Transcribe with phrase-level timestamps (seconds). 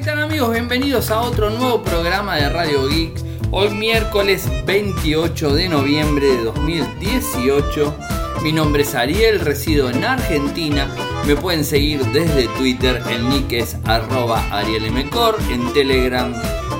[0.00, 0.52] ¿qué tal amigos?
[0.52, 3.12] Bienvenidos a otro nuevo programa de Radio Geek.
[3.50, 7.94] Hoy miércoles 28 de noviembre de 2018.
[8.42, 10.88] Mi nombre es Ariel, resido en Argentina.
[11.26, 16.32] Me pueden seguir desde Twitter, el nick es arroba arielmcor, en Telegram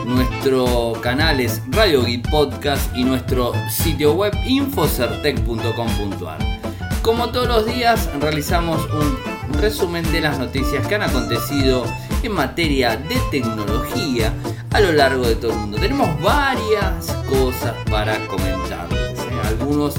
[0.06, 6.38] nuestro canal es Radio Geek Podcast y nuestro sitio web infocertec.com.ar.
[7.02, 9.18] Como todos los días realizamos un
[9.60, 11.84] resumen de las noticias que han acontecido
[12.22, 14.32] en materia de tecnología
[14.70, 15.78] a lo largo de todo el mundo.
[15.78, 19.40] Tenemos varias cosas para comentarles, ¿eh?
[19.44, 19.94] algunos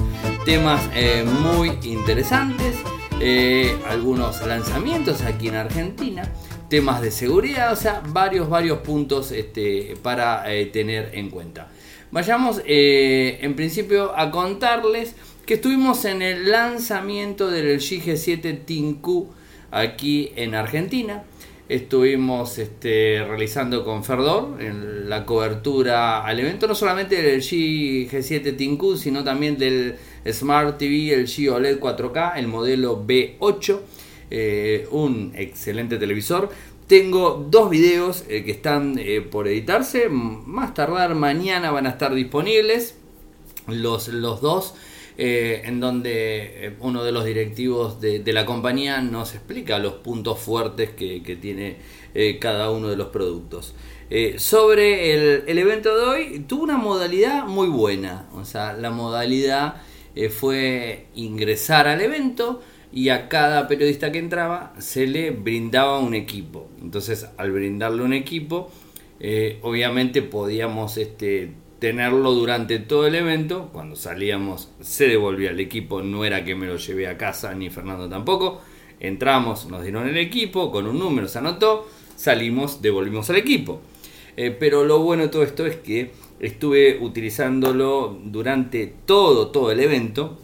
[0.45, 2.75] temas eh, muy interesantes,
[3.19, 6.23] eh, algunos lanzamientos aquí en Argentina,
[6.69, 11.69] temas de seguridad, o sea, varios, varios puntos este, para tener en cuenta.
[12.11, 15.15] Vayamos en principio a contarles
[15.45, 19.27] que estuvimos en el lanzamiento del LG G7 ThinQ
[19.71, 21.23] aquí en Argentina.
[21.71, 28.57] Estuvimos este, realizando con Ferdor en la cobertura al evento, no solamente del LG G7
[28.57, 29.95] ThinQ, sino también del
[30.29, 33.79] Smart TV LG OLED 4K, el modelo B8,
[34.31, 36.49] eh, un excelente televisor.
[36.87, 42.13] Tengo dos videos eh, que están eh, por editarse, más tardar mañana van a estar
[42.13, 42.95] disponibles
[43.67, 44.75] los, los dos.
[45.17, 50.39] Eh, en donde eh, uno de los directivos de, la compañía nos explica los puntos
[50.39, 51.77] fuertes que, tiene
[52.13, 53.75] eh, cada uno de los productos.
[54.37, 59.81] sobre el, evento de hoy, tuvo una modalidad muy buena, o sea, la modalidad
[60.29, 66.69] fue ingresar al evento y a cada periodista que entraba se le brindaba un equipo.
[66.81, 68.71] Entonces, al brindarle un equipo,
[69.61, 73.71] obviamente podíamos este, tenerlo durante todo el evento.
[73.73, 77.71] Cuando salíamos se devolvía el equipo, no era que me lo llevé a casa ni
[77.71, 78.61] Fernando tampoco.
[78.99, 83.81] Entramos, nos dieron el equipo, con un número se anotó, salimos, devolvimos el equipo.
[84.37, 89.79] Eh, pero lo bueno de todo esto es que estuve utilizándolo durante todo, todo el
[89.79, 90.37] evento,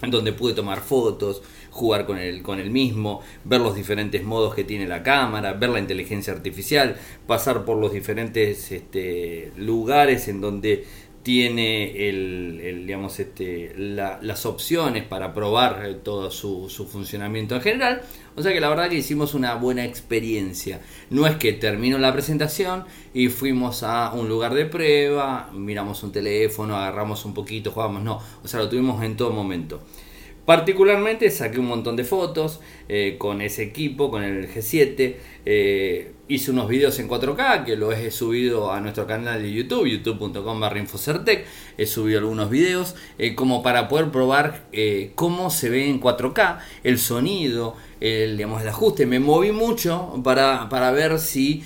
[0.00, 1.42] en donde pude tomar fotos,
[1.80, 5.70] jugar con el, con el mismo, ver los diferentes modos que tiene la cámara, ver
[5.70, 6.96] la inteligencia artificial,
[7.26, 10.84] pasar por los diferentes este, lugares en donde
[11.22, 18.02] tiene el, digamos, este, las opciones para probar eh, todo su, su, funcionamiento en general.
[18.36, 20.80] O sea que la verdad que hicimos una buena experiencia.
[21.10, 26.12] No es que terminó la presentación y fuimos a un lugar de prueba, miramos un
[26.12, 28.20] teléfono, agarramos un poquito, jugamos, no.
[28.42, 29.82] O sea, lo tuvimos en todo momento.
[30.50, 35.14] Particularmente saqué un montón de fotos eh, con ese equipo, con el G7.
[35.46, 39.86] Eh, hice unos videos en 4K que los he subido a nuestro canal de YouTube,
[39.86, 41.46] youtube.com barra Infocertec.
[41.78, 44.64] He subido algunos videos eh, como para poder probar
[45.14, 49.06] cómo se ve en 4K, el sonido, el, digamos, el ajuste.
[49.06, 51.62] Me moví mucho para, para ver si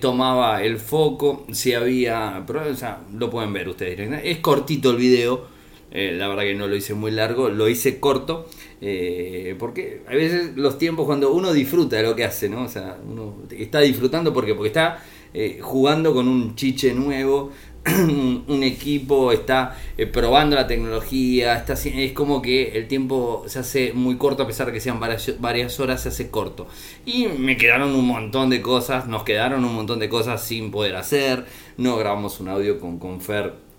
[0.00, 2.42] tomaba el foco, si había...
[2.48, 4.24] o sea, lo pueden ver ustedes.
[4.24, 5.52] Es cortito el video
[5.94, 8.46] eh, la verdad que no lo hice muy largo, lo hice corto.
[8.80, 12.64] Eh, porque a veces los tiempos cuando uno disfruta de lo que hace, ¿no?
[12.64, 15.02] O sea, uno está disfrutando porque, porque está
[15.34, 17.52] eh, jugando con un chiche nuevo,
[17.86, 19.76] un, equipo, está
[20.12, 24.66] probando la tecnología, está, es como que el tiempo se hace muy corto a pesar
[24.68, 26.66] de que sean varias, horas, se hace corto.
[27.04, 30.96] Y me quedaron un montón de cosas, nos quedaron un montón de cosas sin poder
[30.96, 31.44] hacer,
[31.76, 33.71] no grabamos un audio con, con Fer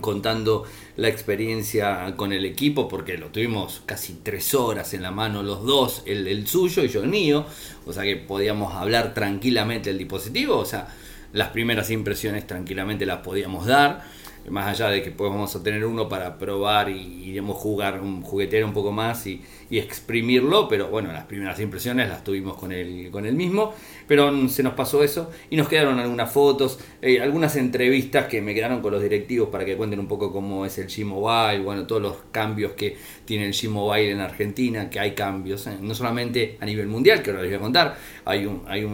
[0.00, 0.64] contando
[0.96, 5.64] la experiencia con el equipo, porque lo tuvimos casi tres horas en la mano los
[5.64, 7.46] dos, el, suyo y yo el mío,
[7.86, 10.88] o sea que podíamos hablar tranquilamente del dispositivo, o sea,
[11.32, 14.04] las primeras impresiones tranquilamente las podíamos dar
[14.50, 18.22] más allá de que pues vamos a tener uno para probar y, digamos, jugar, un
[18.22, 23.10] juguetero un poco más y, exprimirlo, pero bueno, las primeras impresiones las tuvimos con el,
[23.10, 23.74] con el mismo,
[24.06, 28.54] pero se nos pasó eso y nos quedaron algunas fotos, eh, algunas entrevistas que me
[28.54, 32.00] quedaron con los directivos para que cuenten un poco cómo es el G-Mobile, bueno, todos
[32.00, 36.64] los cambios que tiene el G-Mobile en Argentina, que hay cambios, eh, no solamente a
[36.64, 38.86] nivel mundial, que ahora les voy a contar, hay, un, hay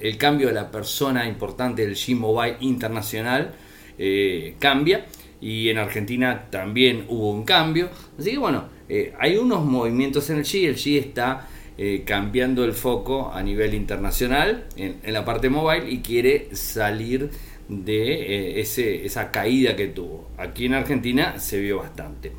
[0.00, 3.54] el cambio de la persona importante del G-Mobile internacional,
[3.98, 5.06] eh, cambia
[5.40, 7.90] y en Argentina también hubo un cambio.
[8.18, 12.64] Así que bueno, eh, hay unos movimientos en el G, el G está eh, cambiando
[12.64, 17.30] el foco a nivel internacional en, la parte mobile y quiere salir
[17.68, 20.30] de ese, esa caída que tuvo.
[20.38, 22.32] Aquí en Argentina se vio bastante.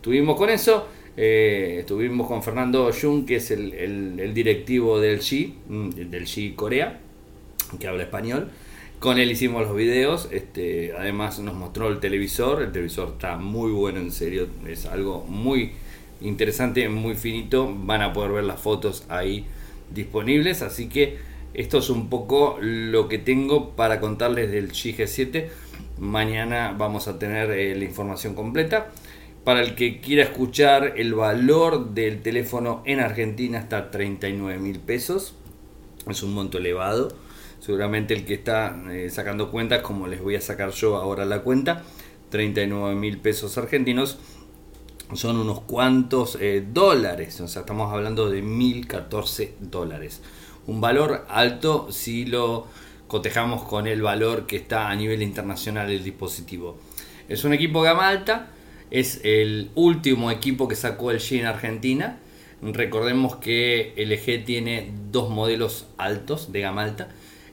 [0.00, 3.74] Tuvimos con eso, estuvimos con Fernando Jung, que es el,
[4.20, 7.00] el directivo del G, mm, del G Corea,
[7.78, 8.50] que habla español.
[9.00, 13.72] Con él hicimos los videos, este, además nos mostró el televisor, el televisor está muy
[13.72, 15.72] bueno, en serio, es algo muy
[16.20, 19.46] interesante, muy finito, van a poder ver las fotos ahí
[19.90, 21.16] disponibles, así que
[21.54, 25.48] esto es un poco lo que tengo para contarles del GG7.
[25.98, 28.90] Mañana vamos a tener eh, la información completa.
[29.44, 35.34] Para el que quiera escuchar, el valor del teléfono en Argentina está 39 mil pesos.
[36.06, 37.08] Es un monto elevado.
[37.60, 41.42] Seguramente el que está eh, sacando cuentas, como les voy a sacar yo ahora la
[41.42, 41.84] cuenta,
[42.30, 44.18] 39 mil pesos argentinos
[45.14, 47.40] son unos cuantos eh, dólares.
[47.40, 50.22] O sea, estamos hablando de 1014 dólares.
[50.66, 52.66] Un valor alto si lo
[53.08, 56.78] cotejamos con el valor que está a nivel internacional del dispositivo.
[57.28, 58.50] Es un equipo gama alta,
[58.90, 62.18] es el último equipo que sacó el G en Argentina.
[62.62, 67.08] Recordemos que el LG tiene dos modelos altos de gama alta,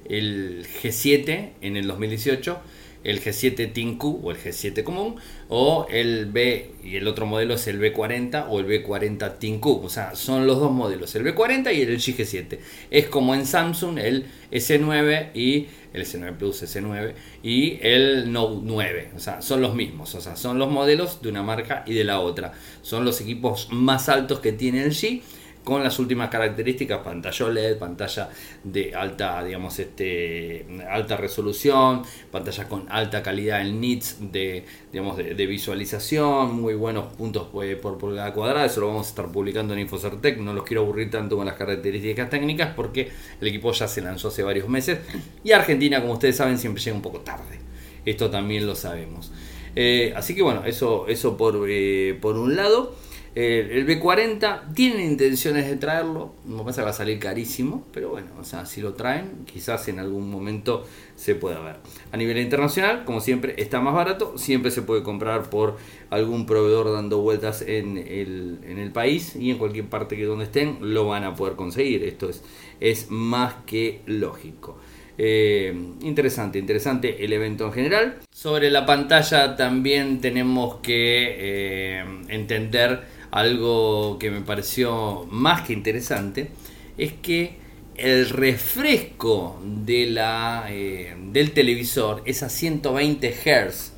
[0.10, 2.60] el G7 en el 2018
[3.08, 5.16] el G7 Tinku o el G7 común,
[5.48, 9.90] o el B, y el otro modelo es el B40 o el B40 Tinku, o
[9.90, 12.60] sea, son los dos modelos, el B40 y el G7.
[12.92, 17.14] Es como en Samsung el S9 y el S9 Plus, S9
[17.44, 21.30] y el Note 9, o sea, son los mismos, o sea, son los modelos de
[21.30, 22.54] una marca y de la otra.
[22.82, 25.22] Son los equipos más altos que tiene el G
[25.68, 28.30] con las últimas características, pantalla OLED, pantalla
[28.64, 35.46] de alta, digamos, este, alta resolución, pantalla con alta calidad en nits de, digamos, de,
[35.46, 39.82] visualización, muy buenos puntos eh, por pulgada cuadrada, eso lo vamos a estar publicando en
[39.82, 43.12] Infocertec, no los quiero aburrir tanto con las características técnicas porque
[43.42, 45.00] el equipo ya se lanzó hace varios meses
[45.44, 47.60] y Argentina, como ustedes saben, siempre llega un poco tarde,
[48.06, 49.34] esto también lo sabemos.
[49.76, 52.96] Eh, así que bueno, eso, eso por, eh, por un lado.
[53.40, 58.10] Eh, el B40 tienen intenciones de traerlo, no pasa que va a salir carísimo, pero
[58.10, 61.76] bueno, o sea, si lo traen, quizás en algún momento se pueda ver.
[62.12, 65.78] A nivel internacional, como siempre, está más barato, siempre se puede comprar por
[66.10, 70.46] algún proveedor dando vueltas en el, en el país y en cualquier parte que donde
[70.46, 72.06] estén lo van a poder conseguir.
[72.06, 72.42] Esto es,
[72.80, 74.80] es más que lógico.
[75.20, 78.18] Eh, interesante, interesante el evento en general.
[78.32, 86.50] Sobre la pantalla también tenemos que eh, entender algo que me pareció más que interesante
[86.98, 87.58] es que
[87.98, 93.94] el refresco de la, eh, del televisor es a 120 Hz,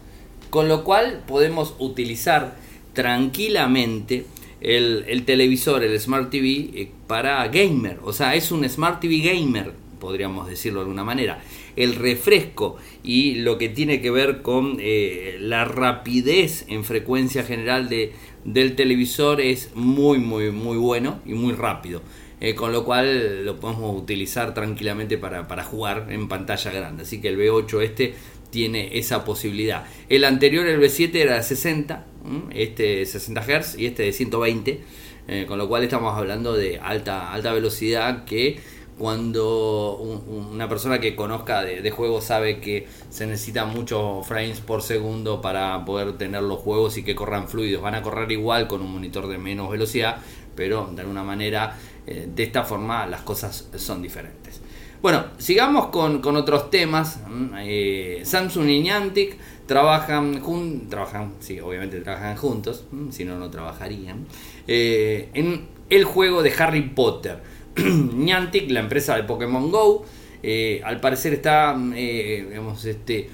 [0.50, 2.56] con lo cual podemos utilizar
[2.94, 4.26] tranquilamente
[4.62, 8.00] el, televisor, el Smart TV, eh, para gamer.
[8.04, 11.42] O sea, es un Smart TV gamer, podríamos decirlo de alguna manera.
[11.76, 17.90] El refresco y lo que tiene que ver con eh, la rapidez en frecuencia general
[17.90, 18.14] de,
[18.46, 22.02] del televisor es muy, muy, muy bueno y muy rápido.
[22.42, 27.04] Eh, con lo cual lo podemos utilizar tranquilamente para, jugar en pantalla grande.
[27.04, 28.16] Así que el B8 este
[28.50, 29.86] tiene esa posibilidad.
[30.08, 32.06] El anterior, el B7, era de 60,
[32.52, 34.82] este 60 Hz y este de 120,
[35.28, 38.60] eh, con lo cual estamos hablando de alta, alta velocidad que
[39.00, 45.42] cuando una persona que conozca de, juegos sabe que se necesita muchos frames por segundo
[45.42, 47.82] para poder tener los juegos y que corran fluidos.
[47.82, 50.18] Van a correr igual con un monitor de menos velocidad,
[50.54, 54.62] pero de alguna manera eh, de esta forma las cosas son diferentes.
[55.02, 57.22] Bueno, sigamos con, otros temas.
[57.26, 63.40] Mm, eh, Samsung y Niantic trabajan, juntos, trabajan, sí, obviamente trabajan juntos, mm, si no,
[63.40, 64.26] no trabajarían,
[64.68, 67.40] eh, en el juego de Harry Potter.
[67.78, 70.06] Niantic, la empresa de Pokémon Go,
[70.42, 73.30] eh, al parecer está eh, este,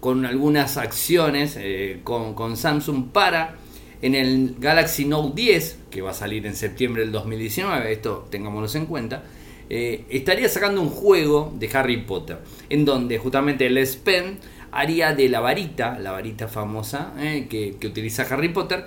[0.00, 3.56] con algunas acciones eh, con, Samsung para
[4.02, 8.78] en el Galaxy Note 10, que va a salir en septiembre del 2019, esto tengámoslo
[8.78, 9.24] en cuenta,
[9.68, 14.38] estaría sacando un juego de Harry Potter, en donde justamente el Pen
[14.70, 18.84] haría de la varita, la varita famosa que, que, utiliza Harry Potter,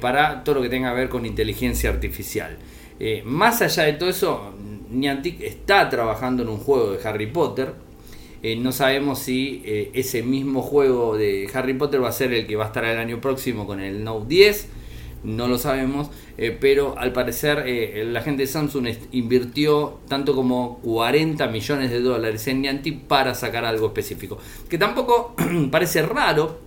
[0.00, 2.56] para todo lo que tenga que ver con inteligencia artificial.
[3.00, 4.52] Eh, más allá de todo eso,
[4.90, 7.72] Niantic está trabajando en un juego de Harry Potter.
[8.42, 12.46] Eh, no sabemos si eh, ese mismo juego de Harry Potter va a ser el
[12.46, 14.68] que va a estar el año próximo con el Note 10.
[15.24, 16.10] No lo sabemos,
[16.60, 17.64] pero al parecer
[18.08, 23.64] la gente de Samsung invirtió tanto como 40 millones de dólares en Niantic para sacar
[23.64, 24.36] algo específico.
[24.68, 25.34] Que tampoco
[25.70, 26.58] parece raro,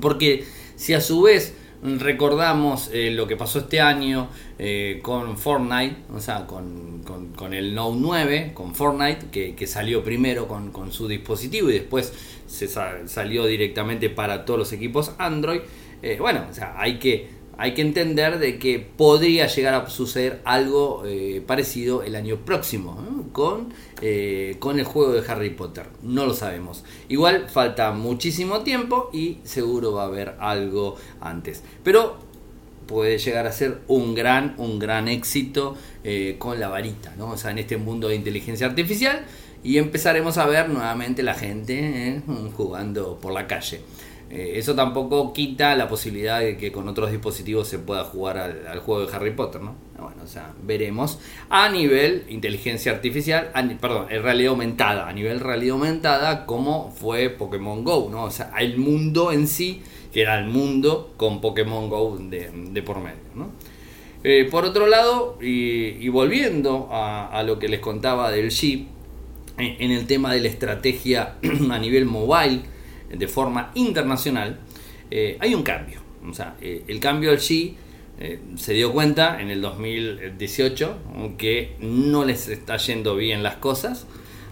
[0.00, 0.44] porque
[0.76, 6.20] si a su vez recordamos eh, lo que pasó este año eh, con Fortnite, o
[6.20, 11.70] sea, con, con, el Note 9, con Fortnite, que, salió primero con, con, su dispositivo
[11.70, 12.12] y después
[12.46, 15.60] se salió directamente para todos los equipos Android.
[16.02, 20.40] Eh, bueno, o sea, hay que hay que entender de que podría llegar a suceder
[20.46, 25.86] algo eh, parecido el año próximo con, eh, con el juego de Harry Potter.
[26.02, 26.84] No lo sabemos.
[27.08, 31.62] Igual falta muchísimo tiempo y seguro va a haber algo antes.
[31.82, 32.18] Pero
[32.86, 37.30] puede llegar a ser un gran, un gran éxito eh, con la varita, ¿no?
[37.30, 39.24] O sea, en este mundo de inteligencia artificial
[39.62, 42.22] y empezaremos a ver nuevamente la gente eh,
[42.56, 43.80] jugando por la calle.
[44.30, 49.04] Eso tampoco quita la posibilidad de que con otros dispositivos se pueda jugar al, juego
[49.04, 49.74] de Harry Potter, ¿no?
[50.00, 55.74] Bueno, o sea, veremos a nivel inteligencia artificial, perdón, en realidad aumentada, a nivel realidad
[55.74, 58.24] aumentada, como fue Pokémon Go, ¿no?
[58.24, 62.98] O sea, el mundo en sí, que era el mundo con Pokémon Go de, por
[62.98, 63.50] medio, ¿no?
[64.22, 68.88] Eh, por otro lado, y, volviendo a, lo que les contaba del chip,
[69.58, 71.36] en el tema de la estrategia
[71.70, 72.62] a nivel mobile,
[73.10, 74.58] de forma internacional,
[75.10, 76.00] eh, hay un cambio.
[76.28, 77.76] O sea, eh, el cambio del Xi
[78.20, 80.96] eh, se dio cuenta en el 2018
[81.38, 84.06] que no les está yendo bien las cosas,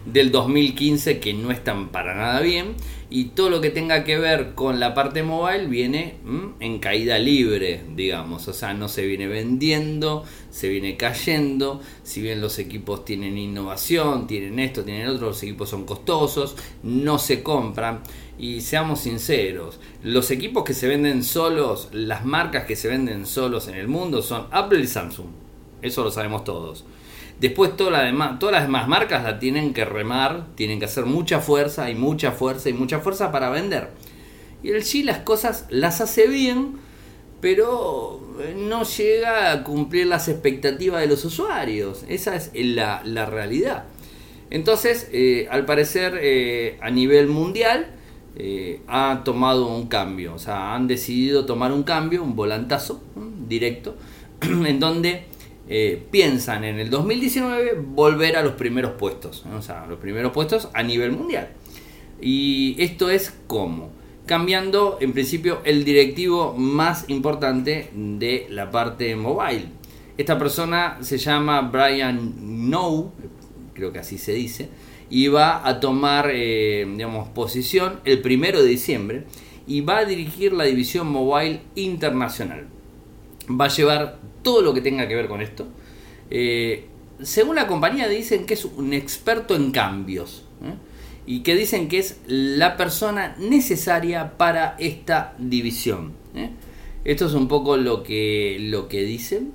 [0.05, 2.75] del 2015 que no están para nada bien
[3.11, 7.17] y todo lo que tenga que ver con la parte mobile viene mm, en caída
[7.17, 13.05] libre, digamos, o sea, no se viene vendiendo, se viene cayendo, si bien los equipos
[13.05, 18.01] tienen innovación, tienen esto, tienen otro, los equipos son costosos, no se compran.
[18.37, 23.67] Y seamos sinceros, los equipos que se venden solos, las marcas que se venden solos
[23.67, 25.27] en el mundo son Apple y Samsung,
[25.81, 26.85] eso lo sabemos todos.
[27.39, 31.95] Después todas las demás marcas la tienen que remar, tienen que hacer mucha fuerza y
[31.95, 33.89] mucha fuerza y mucha fuerza para vender.
[34.61, 36.73] Y el G las cosas las hace bien,
[37.39, 42.03] pero eh, no llega a cumplir las expectativas de los usuarios.
[42.09, 43.85] Esa es la, realidad.
[44.49, 47.95] Entonces, eh, al parecer, eh, a nivel mundial,
[48.87, 50.33] ha tomado un cambio.
[50.33, 53.03] O sea, han decidido tomar un cambio, un volantazo
[53.49, 53.97] directo,
[54.41, 55.25] en donde
[55.69, 60.69] eh, piensan en el 2019 volver a los primeros puestos, o sea, los primeros puestos
[60.73, 61.49] a nivel mundial.
[62.19, 63.91] Y esto es como
[64.25, 69.65] cambiando en principio el directivo más importante de la parte mobile.
[70.17, 73.11] Esta persona se llama Brian No,
[73.73, 74.69] creo que así se dice,
[75.09, 79.23] y va a tomar eh, digamos, posición el primero de diciembre
[79.65, 82.67] y va a dirigir la división mobile internacional.
[83.49, 85.67] Va a llevar todo lo que tenga que ver con esto.
[86.29, 86.85] Eh,
[87.21, 90.73] según la compañía dicen que es un experto en cambios ¿eh?
[91.25, 96.13] y que dicen que es la persona necesaria para esta división.
[96.35, 96.51] ¿eh?
[97.03, 99.53] Esto es un poco lo que, lo que dicen.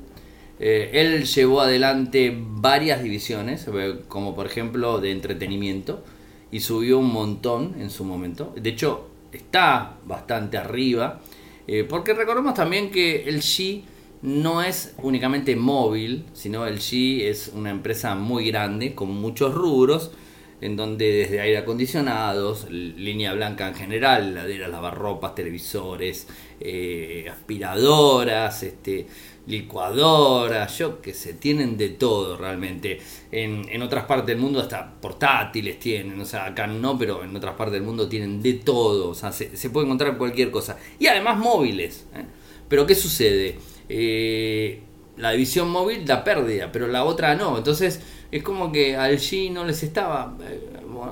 [0.59, 3.67] él llevó adelante varias divisiones,
[4.09, 6.05] como por ejemplo de entretenimiento,
[6.50, 8.55] y subió un montón en su momento.
[8.57, 11.21] De hecho, está bastante arriba,
[11.88, 13.83] porque recordemos también que el G
[14.25, 20.12] no es únicamente móvil, sino el G es una empresa muy grande con muchos rubros,
[20.62, 26.26] en donde desde aire acondicionados, línea blanca en general, laderas, lavarropas, televisores,
[26.59, 29.07] eh, aspiradoras, este,
[29.47, 33.00] licuadoras, yo que se tienen de todo realmente.
[33.31, 37.37] En, en, otras partes del mundo hasta portátiles tienen, o sea, acá no, pero en
[37.37, 40.78] otras partes del mundo tienen de todo, o sea, se, puede encontrar cualquier cosa.
[40.99, 42.07] Y además móviles.
[42.14, 42.25] ¿eh?
[42.71, 43.59] Pero ¿qué sucede?
[43.88, 44.81] Eh,
[45.17, 47.57] la división móvil da pérdida, pero la otra no.
[47.57, 48.00] Entonces
[48.31, 50.61] es como que al G no les estaba, eh,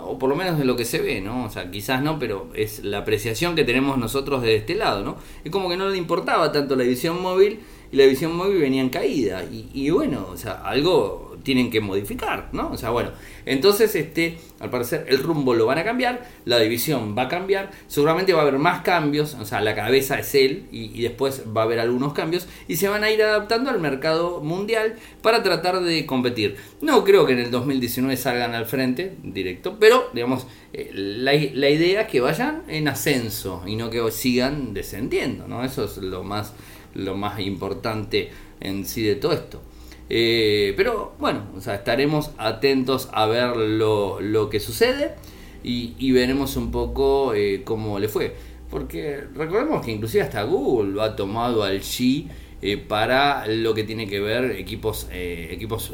[0.05, 1.45] o por lo menos de lo que se ve, ¿no?
[1.45, 5.17] O sea, quizás no, pero es la apreciación que tenemos nosotros de este lado, ¿no?
[5.45, 7.61] Es como que no le importaba tanto la división móvil
[7.93, 9.45] y la división móvil venía en caída.
[9.45, 12.71] Y, y bueno, o sea, algo tienen que modificar, ¿no?
[12.71, 13.11] O sea, bueno,
[13.47, 17.71] entonces este, al parecer el rumbo lo van a cambiar, la división va a cambiar,
[17.89, 21.63] seguramente va a haber más cambios, o sea, la cabeza es él y, después va
[21.63, 25.81] a haber algunos cambios y se van a ir adaptando al mercado mundial para tratar
[25.81, 26.57] de competir.
[26.81, 31.71] No creo que en el 2019 salgan al frente directo, pero digamos, eh, la, la
[31.71, 35.65] idea es que vayan en ascenso y no que sigan descendiendo, ¿no?
[35.65, 36.55] Eso es lo más,
[36.95, 38.31] lo más importante
[38.61, 39.61] en sí de todo esto.
[40.09, 45.15] Eh, pero bueno, o sea, estaremos atentos a ver lo, que sucede
[45.63, 48.35] y, veremos un poco eh, cómo le fue.
[48.71, 52.29] Porque recordemos que inclusive hasta Google lo ha tomado al G
[52.63, 55.93] eh, para lo que tiene que ver equipos, equipos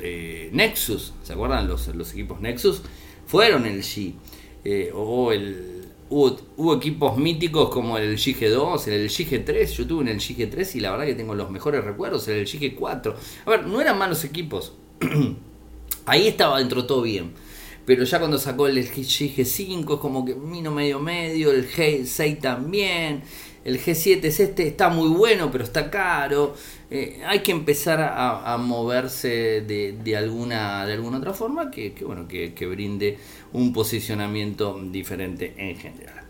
[0.53, 1.15] Nexus.
[1.23, 1.67] ¿Se acuerdan?
[1.67, 2.83] Los, los equipos Nexus
[3.27, 4.15] fueron el G.
[4.95, 5.78] o el
[6.11, 10.93] Hubo, equipos míticos como el GG2, el GG3, yo tuve en el GG3 y la
[10.93, 13.15] verdad que tengo los mejores recuerdos, el GG4.
[13.45, 14.73] A ver, no eran malos equipos.
[16.07, 17.33] Ahí estaba dentro todo bien.
[17.85, 23.23] Pero ya cuando sacó el GG5 es como que vino medio medio, el G6 también.
[23.69, 26.55] El G7 es este, está muy bueno, pero está caro.
[26.91, 32.67] Eh, hay que empezar a, moverse de, alguna, de alguna otra forma que, bueno, que,
[32.67, 33.19] brinde
[33.53, 36.25] un posicionamiento diferente en general.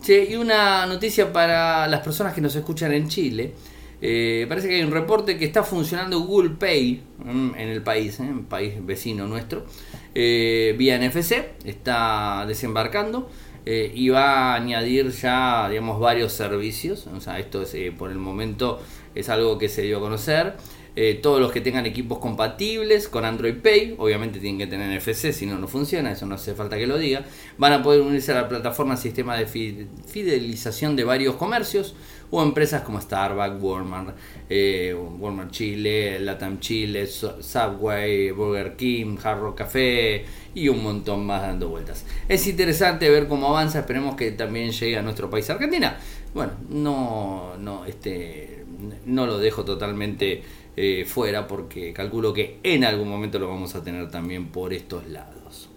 [0.00, 3.52] Che, y una noticia para las personas que nos escuchan en Chile.
[4.00, 8.20] Eh, parece que hay un reporte que está funcionando Google Pay mm, en el país,
[8.20, 9.66] en el país vecino nuestro,
[10.14, 13.28] vía NFC, está desembarcando.
[13.66, 17.06] Y va a añadir ya digamos varios servicios.
[17.08, 18.80] O sea esto es por el momento
[19.14, 20.54] es algo que se dio a conocer.
[20.98, 25.30] Eh, todos los que tengan equipos compatibles con Android Pay, obviamente tienen que tener NFC,
[25.30, 27.26] si no, no funciona, eso no hace falta que lo diga,
[27.58, 31.94] van a poder unirse a la plataforma sistema de fidelización de varios comercios
[32.30, 34.16] o empresas como Starbucks, Walmart,
[34.48, 41.68] eh, Walmart Chile, Latam Chile, Subway, Burger King, Hard Café y un montón más dando
[41.68, 42.04] vueltas.
[42.28, 45.98] Es interesante ver cómo avanza, esperemos que también llegue a nuestro país Argentina.
[46.34, 48.64] Bueno, no, no, este,
[49.04, 50.42] no lo dejo totalmente
[50.76, 55.06] eh, fuera porque calculo que en algún momento lo vamos a tener también por estos
[55.06, 55.70] lados.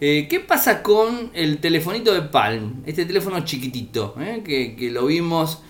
[0.00, 2.82] Eh, ¿Qué pasa con el telefonito de Palm?
[2.86, 5.62] Este teléfono chiquitito, eh, que, lo vimos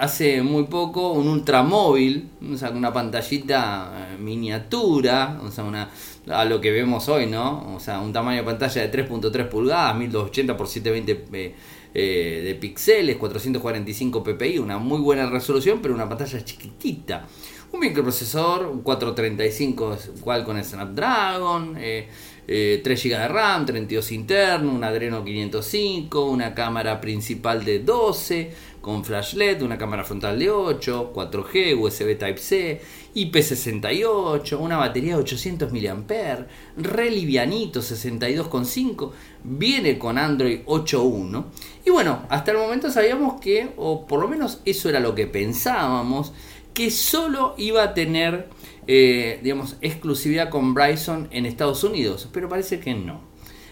[0.00, 5.90] hace muy poco, un ultramóvil, o una pantallita miniatura, o sea, una,
[6.28, 7.74] a lo que vemos hoy, ¿no?
[7.74, 11.54] O sea, un tamaño de pantalla de 3.3 pulgadas, 1280 x 720
[11.94, 17.26] de píxeles, 445 ppi, una muy buena resolución, pero una pantalla chiquitita.
[17.70, 22.08] Un microprocesor, un 435 igual con el Snapdragon, eh,
[22.46, 28.54] 3 eh, GB de RAM, 32 interno, un Adreno 505, una cámara principal de 12
[28.80, 32.80] con flash LED, una cámara frontal de 8, 4G, USB Type-C,
[33.14, 39.10] IP68, una batería de 800 mAh, re livianito 62,5,
[39.44, 41.44] viene con Android 8.1
[41.84, 45.26] y bueno, hasta el momento sabíamos que, o por lo menos eso era lo que
[45.26, 46.32] pensábamos,
[46.74, 48.48] que solo iba a tener,
[48.86, 53.26] eh, digamos, exclusividad con Bryson en Estados Unidos, pero parece que no.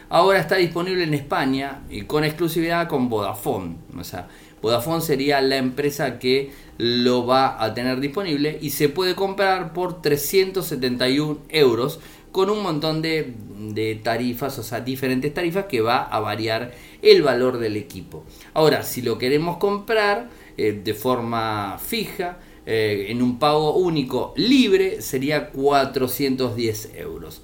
[0.09, 3.77] Ahora está disponible en España y con exclusividad con Vodafone.
[3.99, 4.29] O sea,
[4.63, 10.03] Vodafone sería la empresa que lo va a tener disponible y se puede comprar por
[10.03, 12.01] 371 euros
[12.33, 17.59] con un montón de, tarifas, o sea, diferentes tarifas que va a variar el valor
[17.59, 18.25] del equipo.
[18.53, 25.01] Ahora, si lo queremos comprar eh, de forma fija, eh, en un pago único libre
[25.01, 27.41] sería 410 euros.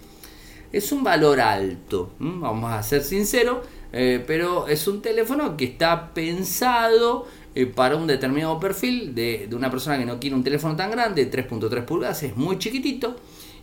[0.73, 3.59] Es un valor alto, vamos a ser sinceros,
[3.93, 9.71] eh, pero es un teléfono que está pensado eh, para un determinado perfil de, una
[9.71, 13.17] persona que no quiere un teléfono tan grande, 3.3 pulgadas, es muy chiquitito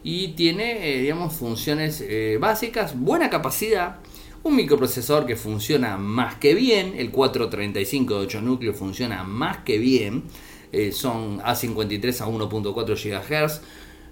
[0.03, 2.03] y tiene, digamos, funciones
[2.39, 3.97] básicas, buena capacidad,
[4.43, 9.77] un microprocesor que funciona más que bien, el 435 de 8 núcleos funciona más que
[9.77, 10.23] bien.
[10.71, 13.61] Eh, son A53 a 1.4 GHz.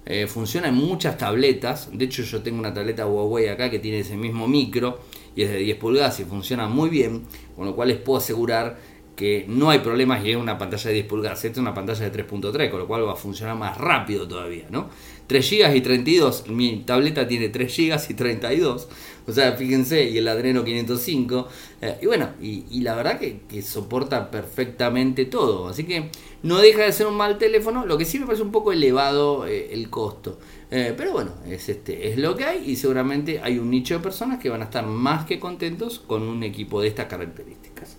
[0.06, 1.90] Eh, funciona en muchas tabletas.
[1.92, 5.00] De hecho, yo tengo una tableta Huawei acá que tiene ese mismo micro
[5.38, 7.22] y es de 10 pulgadas y funciona muy bien.
[7.56, 8.78] Con lo cual les puedo asegurar
[9.16, 11.46] que no hay problemas y es una pantalla de 10 pulgadas.
[11.46, 14.66] Esta es una pantalla de 3.3, con lo cual va a funcionar más rápido todavía,
[14.72, 14.90] ¿no?
[15.28, 16.48] 3 GB y 32.
[16.48, 18.88] Mi tableta tiene 3 GB y 32.
[19.28, 21.48] O sea, fíjense, y el Adreno 505.
[21.82, 25.68] Eh, y bueno, y, la verdad que, soporta perfectamente todo.
[25.68, 26.10] Así que
[26.42, 27.86] no deja de ser un mal teléfono.
[27.86, 30.40] Lo que sí me parece un poco elevado eh, el costo.
[30.70, 34.00] Eh, pero bueno, es, este, es lo que hay y seguramente hay un nicho de
[34.02, 37.98] personas que van a estar más que contentos con un equipo de estas características.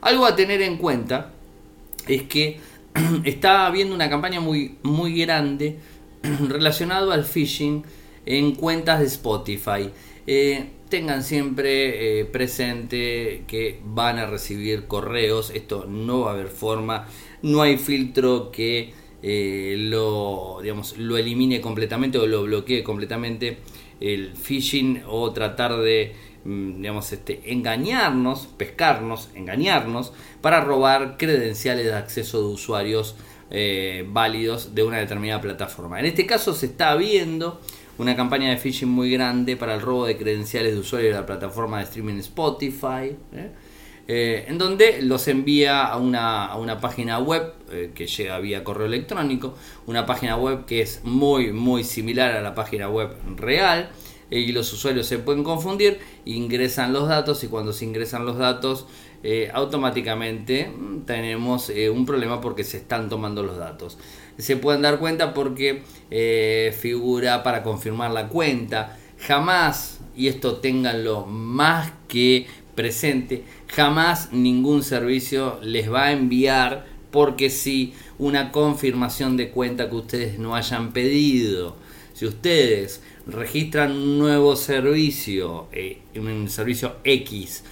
[0.00, 1.32] Algo a tener en cuenta
[2.06, 2.60] es que
[3.24, 5.78] está habiendo una campaña muy, muy grande
[6.48, 7.84] relacionado al phishing
[8.24, 9.90] en cuentas de Spotify.
[10.28, 16.48] Eh, tengan siempre eh, presente que van a recibir correos, esto no va a haber
[16.48, 17.08] forma,
[17.42, 18.94] no hay filtro que
[19.28, 23.58] eh, lo, digamos, lo elimine completamente o lo bloquee completamente
[24.00, 31.94] el phishing o tratar de mm, digamos, este, engañarnos, pescarnos, engañarnos para robar credenciales de
[31.94, 33.16] acceso de usuarios
[34.08, 36.00] válidos de una determinada plataforma.
[36.00, 37.60] En este caso se está viendo
[37.98, 41.26] una campaña de phishing muy grande para el robo de credenciales de usuario de la
[41.26, 43.50] plataforma de streaming Spotify, ¿eh?
[44.08, 48.62] Eh, en donde los envía a una, a una página web eh, que llega vía
[48.62, 49.54] correo electrónico,
[49.86, 53.90] una página web que es muy muy similar a la página web real
[54.30, 58.86] y los usuarios se pueden confundir, ingresan los datos y cuando se ingresan los datos
[59.52, 63.98] automáticamente mm, tenemos un problema porque se están tomando los datos
[64.38, 68.98] se pueden dar cuenta porque eh, figura para confirmar la cuenta.
[69.18, 77.50] Jamás, y esto ténganlo más que presente, jamás ningún servicio les va a enviar porque
[77.50, 81.76] si una confirmación de cuenta que ustedes no hayan pedido.
[82.12, 87.64] Si ustedes registran un nuevo servicio, eh, un servicio X,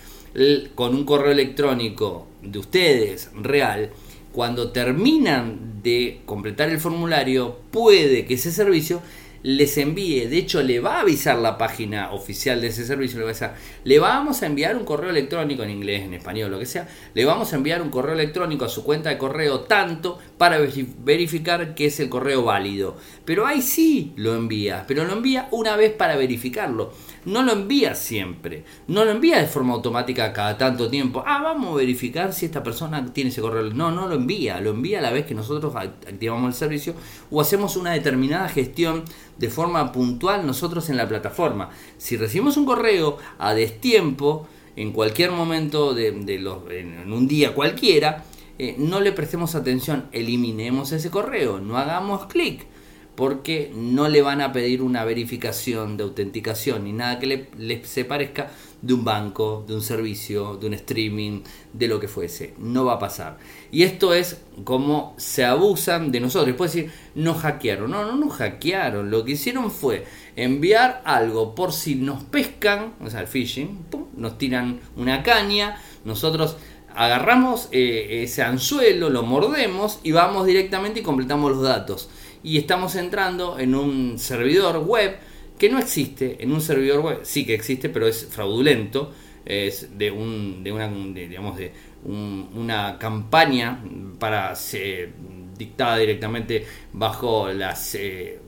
[0.75, 3.91] con un correo electrónico de ustedes real,
[4.33, 9.01] cuando terminan de completar el formulario, puede que ese servicio
[9.45, 13.25] les envíe, de hecho le va a avisar la página oficial de ese servicio, le
[13.27, 13.51] va a decir,
[13.85, 17.27] le vamos a enviar un correo electrónico en inglés, en español, lo que sea, le
[17.27, 21.87] vamos a enviar un correo electrónico a su cuenta de correo tanto para verificar que
[21.87, 22.97] es el correo válido.
[23.27, 27.95] Pero ahí sí lo envía, pero lo envía una vez para verificarlo no lo envía
[27.95, 31.23] siempre, no lo envía de forma automática cada tanto tiempo.
[31.27, 33.71] Ah, vamos a verificar si esta persona tiene ese correo.
[33.71, 36.95] No, no lo envía, lo envía a la vez que nosotros activamos el servicio
[37.31, 39.05] o hacemos una determinada gestión
[39.39, 41.71] de forma puntual nosotros en la plataforma.
[41.99, 48.25] Si recibimos un correo a destiempo, en cualquier momento de, los, en un día cualquiera,
[48.59, 52.67] eh, no le prestemos atención, eliminemos ese correo, no hagamos clic
[53.15, 58.05] porque no le van a pedir una verificación de autenticación ni nada que le, se
[58.05, 58.51] parezca
[58.83, 62.55] de un banco, de un servicio, de un streaming, de lo que fuese.
[62.59, 63.39] No va a pasar.
[63.71, 66.49] Y esto es como se abusan de nosotros.
[66.49, 67.91] Después decir, no hackearon.
[67.91, 69.11] No, no nos hackearon.
[69.11, 70.05] Lo que hicieron fue
[70.37, 76.57] enviar algo por si nos pescan, o sea, el phishing, nos tiran una caña, nosotros
[76.95, 82.11] agarramos eh, ese anzuelo, lo mordemos y vamos directamente y completamos los datos
[82.45, 85.17] y estamos entrando en un servidor web
[85.59, 89.13] que no existe, en un servidor web sí que existe, pero es fraudulento,
[89.45, 91.73] es de, un, de una, digamos, de
[92.05, 93.83] una campaña
[94.19, 95.13] para ser
[95.57, 98.41] dictada directamente bajo las, eh,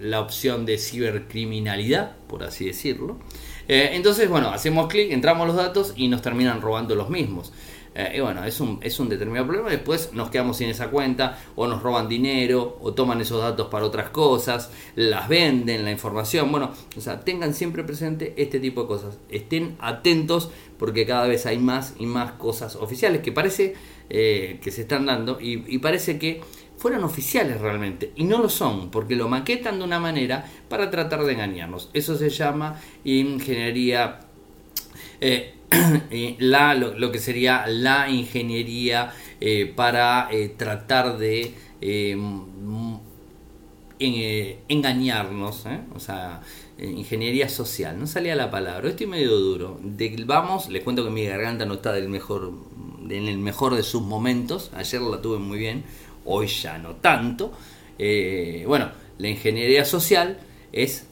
[0.00, 3.20] la opción de cibercriminalidad, por así decirlo.
[3.68, 7.52] Eh, entonces, bueno, hacemos clic, entramos los datos y nos terminan robando los mismos.
[7.94, 9.70] Eh, y bueno, es un, es un determinado problema.
[9.70, 13.84] Después nos quedamos sin esa cuenta, o nos roban dinero, o toman esos datos para
[13.84, 16.50] otras cosas, las venden, la información.
[16.50, 19.18] Bueno, o sea, tengan siempre presente este tipo de cosas.
[19.28, 23.74] Estén atentos porque cada vez hay más y más cosas oficiales que parece
[24.10, 26.42] eh, que se están dando y, parece que
[26.76, 31.24] fueran oficiales realmente y no lo son porque lo maquetan de una manera para tratar
[31.24, 31.90] de engañarnos.
[31.94, 34.20] Eso se llama ingeniería.
[35.20, 35.54] Eh,
[36.38, 42.16] la, lo, que sería la ingeniería eh, para eh, tratar de eh,
[44.68, 46.42] engañarnos, o sea,
[46.78, 49.80] ingeniería social, no salía la palabra, estoy medio duro.
[50.26, 52.52] vamos, les cuento que mi garganta no está del mejor,
[53.08, 55.84] en el mejor de sus momentos, ayer la tuve muy bien,
[56.24, 57.52] hoy ya no tanto.
[58.66, 60.38] bueno, la ingeniería social
[60.72, 61.06] es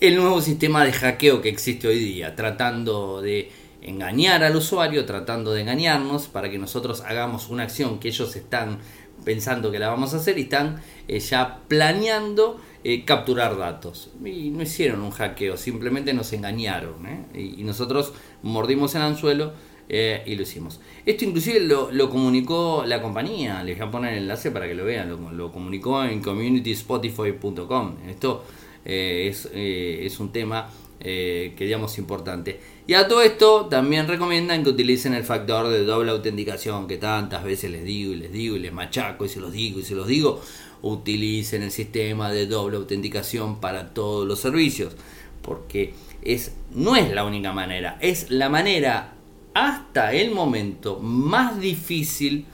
[0.00, 3.50] el nuevo sistema de hackeo que existe hoy día, tratando de
[3.82, 8.78] engañar al usuario, tratando de engañarnos para que nosotros hagamos una acción que ellos están
[9.24, 14.10] pensando que la vamos a hacer y están eh, ya planeando eh, capturar datos.
[14.24, 17.06] Y no hicieron un hackeo, simplemente nos engañaron.
[17.06, 17.56] ¿eh?
[17.58, 19.52] Y, nosotros mordimos el anzuelo
[19.88, 20.80] y lo hicimos.
[21.04, 24.86] Esto inclusive lo, comunicó la compañía, les voy a poner el enlace para que lo
[24.86, 27.96] vean, lo, comunicó en communityspotify.com.
[28.08, 28.42] Esto
[28.86, 30.70] es, es un tema
[31.02, 32.60] que digamos importante.
[32.86, 37.44] Y a todo esto también recomiendan que utilicen el factor de doble autenticación que tantas
[37.44, 39.94] veces les digo y les digo y les machaco y se los digo y se
[39.94, 40.40] los digo.
[40.82, 44.96] Utilicen el sistema de doble autenticación para todos los servicios.
[45.42, 49.14] Porque es, no es la única manera, es la manera
[49.54, 52.46] hasta el momento más difícil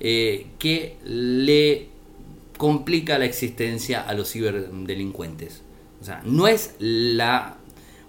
[0.00, 1.88] eh, que le
[2.56, 5.62] complica la existencia a los ciberdelincuentes.
[6.00, 7.57] O sea, no es la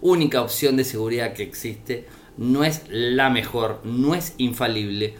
[0.01, 2.07] única opción de seguridad que existe,
[2.37, 5.15] no es la mejor, no es infalible,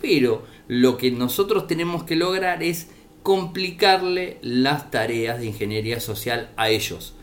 [0.00, 2.88] pero lo que nosotros tenemos que lograr es
[3.22, 7.14] complicarle las tareas de ingeniería social a ellos,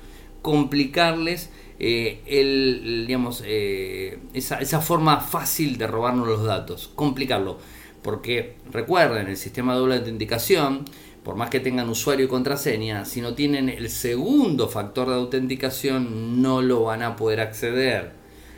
[0.41, 7.59] complicarles eh, el, digamos, eh, esa, esa forma fácil de robarnos los datos, complicarlo,
[8.01, 10.85] porque recuerden, el sistema de doble autenticación
[11.23, 16.41] por más que tengan usuario y contraseña, si no tienen el segundo factor de autenticación,
[16.41, 18.13] no lo van a poder acceder.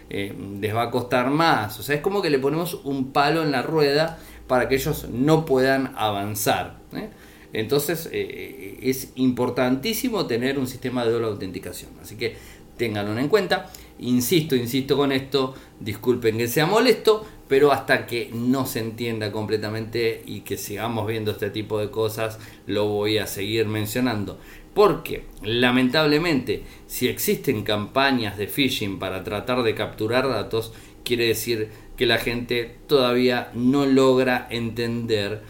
[0.10, 1.80] Eh, les va a costar más.
[1.80, 5.08] O sea, es como que le ponemos un palo en la rueda para que ellos
[5.10, 6.78] no puedan avanzar.
[6.96, 7.10] ¿eh?
[7.52, 11.92] Entonces, eh, es importantísimo tener un sistema de doble autenticación.
[12.02, 12.36] Así que
[12.78, 13.72] ténganlo en cuenta.
[14.00, 20.24] Insisto, insisto con esto, disculpen que sea molesto, pero hasta que no se entienda completamente
[20.26, 24.40] y que sigamos viendo este tipo de cosas, lo voy a seguir mencionando.
[24.74, 32.08] Porque, lamentablemente, si existen campañas de phishing para tratar de capturar datos, quiere decir que
[32.08, 35.44] la gente todavía no logra entender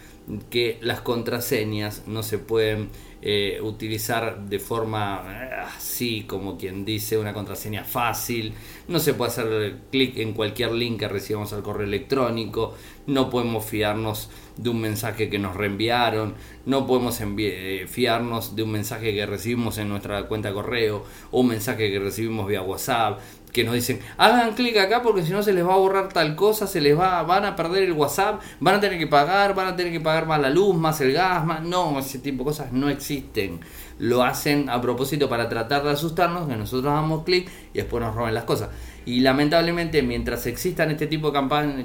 [0.50, 2.88] que las contraseñas no se pueden
[3.26, 8.52] eh, utilizar de forma así como quien dice una contraseña fácil,
[8.86, 12.74] no se puede hacer clic en cualquier link que recibamos al correo electrónico,
[13.06, 16.34] no podemos fiarnos de un mensaje que nos reenviaron,
[16.66, 21.40] no podemos eh, fiarnos de un mensaje que recibimos en nuestra cuenta de correo o
[21.40, 23.20] un mensaje que recibimos vía WhatsApp
[23.54, 26.34] que nos dicen hagan clic acá porque si no se les va a borrar tal
[26.34, 29.68] cosa, se les va, van a perder el WhatsApp, van a tener que pagar, van
[29.68, 32.44] a tener que pagar más la luz, más el gas, más no, ese tipo de
[32.44, 33.60] cosas no existen.
[34.00, 38.14] Lo hacen a propósito para tratar de asustarnos, que nosotros hagamos clic y después nos
[38.14, 38.70] roben las cosas.
[39.06, 41.34] Y lamentablemente, mientras existan este tipo de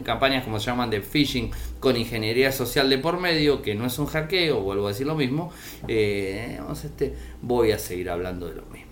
[0.04, 4.00] campañas, como se llaman de phishing, con ingeniería social de por medio, que no es
[4.00, 5.52] un hackeo, vuelvo a decir lo mismo,
[5.88, 8.89] eh, este, voy a seguir hablando de lo mismo.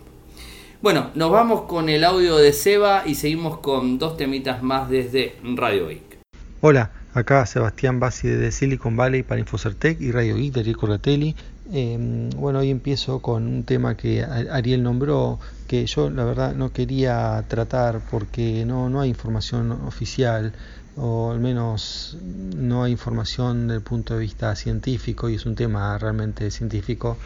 [0.80, 5.36] Bueno, nos vamos con el audio de Seba y seguimos con dos temitas más desde
[5.56, 6.20] Radio Geek.
[6.62, 11.36] Hola, acá Sebastián Bassi de Silicon Valley para Infocertec y Radio Geek de Rico Ratelli.
[11.74, 16.72] Em, bueno, hoy empiezo con un tema que Ariel nombró, que yo la verdad no
[16.72, 20.54] quería tratar porque no, no hay información oficial
[20.96, 22.20] o al menos
[22.56, 27.18] no hay información del punto de vista científico y es un tema realmente científico,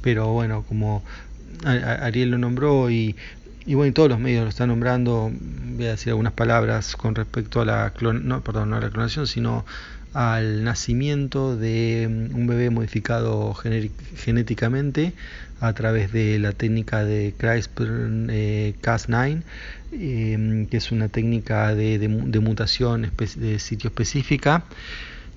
[0.00, 1.02] pero bueno, como
[1.64, 3.14] Ariel lo nombró y,
[3.66, 5.30] y bueno, todos los medios lo están nombrando,
[5.76, 9.26] voy a decir algunas palabras con respecto a la no, perdón, no a la clonación,
[9.26, 9.64] sino
[10.14, 15.12] al nacimiento de mm, un bebé modificado genéticamente
[15.60, 19.42] a través de la técnica de CRISPR-Cas9,
[19.92, 24.64] eh, que es una técnica de mutación de sitio específica.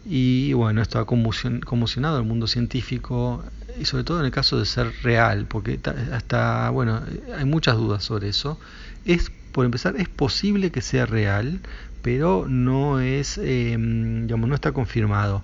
[0.05, 3.43] Y bueno, esto ha conmocionado al mundo científico
[3.79, 5.79] y sobre todo en el caso de ser real, porque
[6.13, 7.01] hasta, bueno,
[7.37, 8.59] hay muchas dudas sobre eso.
[9.05, 11.59] Es, por empezar, es posible que sea real,
[12.01, 15.43] pero no es, em, digamos, no está confirmado.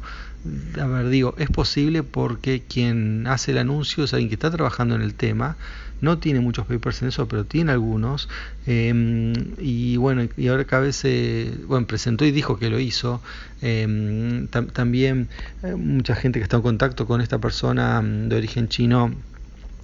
[0.79, 4.95] A ver, digo, es posible porque quien hace el anuncio es alguien que está trabajando
[4.95, 5.57] en el tema,
[6.01, 8.27] no tiene muchos papers en eso, pero tiene algunos.
[8.65, 13.21] Em, y bueno, y ahora cada vez se, bueno, presentó y dijo que lo hizo.
[13.61, 15.29] Em, también
[15.63, 19.13] eh, mucha gente que está en contacto con esta persona mm, de origen chino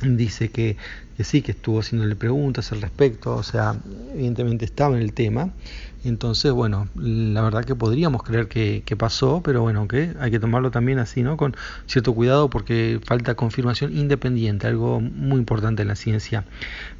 [0.02, 0.78] dice que,
[1.18, 3.76] que sí, que estuvo haciéndole preguntas al respecto, o sea,
[4.14, 5.52] evidentemente estaba en el tema.
[6.04, 10.72] Entonces, bueno, la verdad que podríamos creer que, pasó, pero bueno, que hay que tomarlo
[10.72, 11.38] también así, ¿no?
[11.38, 11.56] Con
[11.86, 16.46] cierto cuidado porque falta confirmación independiente, algo muy importante en la ciencia.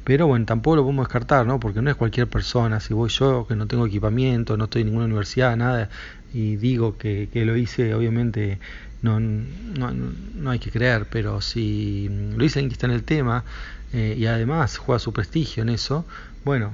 [0.04, 1.60] Pero bueno, tampoco lo podemos descartar, ¿no?
[1.60, 4.88] Porque no es cualquier persona, si voy yo que no tengo equipamiento, no estoy en
[4.88, 5.88] ninguna universidad, nada,
[6.34, 8.58] y digo que, que lo hice, obviamente
[9.02, 13.44] no, no, no, hay que creer, pero si lo dice está en el tema
[13.92, 16.04] eh, y además juega su prestigio en eso,
[16.44, 16.72] bueno,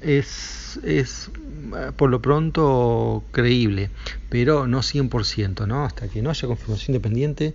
[0.00, 1.30] es, es
[1.76, 3.90] eh, por lo pronto creíble,
[4.28, 5.84] pero no 100%, ¿no?
[5.84, 7.54] Hasta que no haya confirmación independiente,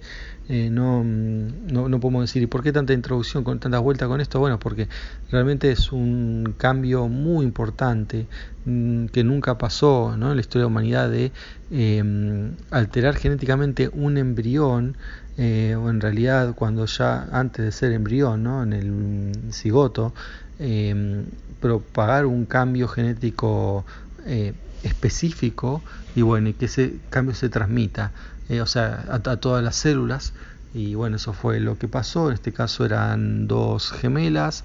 [0.49, 4.19] eh, no, no, no, podemos decir, ¿y por qué tanta introducción, con tantas vueltas con
[4.19, 4.39] esto?
[4.39, 4.89] Bueno, porque
[5.31, 8.27] realmente es un cambio muy importante
[8.65, 10.31] mm, que nunca pasó ¿no?
[10.31, 11.31] en la historia de la humanidad de
[11.71, 14.97] em, alterar genéticamente un embrión,
[15.37, 18.63] eh, o en realidad cuando ya antes de ser embrión, ¿no?
[18.63, 20.13] en el cigoto,
[20.59, 21.23] eh,
[21.61, 23.85] propagar un cambio genético
[24.25, 24.53] eh,
[24.83, 25.81] específico
[26.15, 28.11] y bueno, y que ese cambio se transmita,
[28.49, 30.33] eh, o sea, a, todas las células.
[30.73, 32.29] Y bueno, eso fue lo que pasó.
[32.29, 34.63] En este caso eran dos gemelas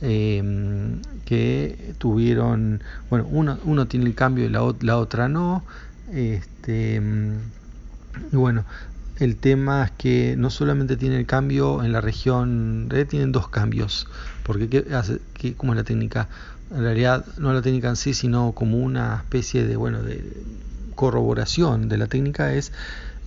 [0.00, 5.64] em, que tuvieron, bueno, uno, uno tiene el cambio y la, la otra no.
[6.12, 7.00] Este,
[8.32, 8.64] y bueno,
[9.18, 14.08] el tema es que no solamente tiene el cambio en la región, tienen dos cambios.
[14.44, 16.28] Porque ¿qué hace, qué, ¿cómo es la técnica?
[16.70, 20.24] En realidad no la técnica en sí, sino como una especie de, bueno, de
[20.94, 22.72] corroboración de la técnica es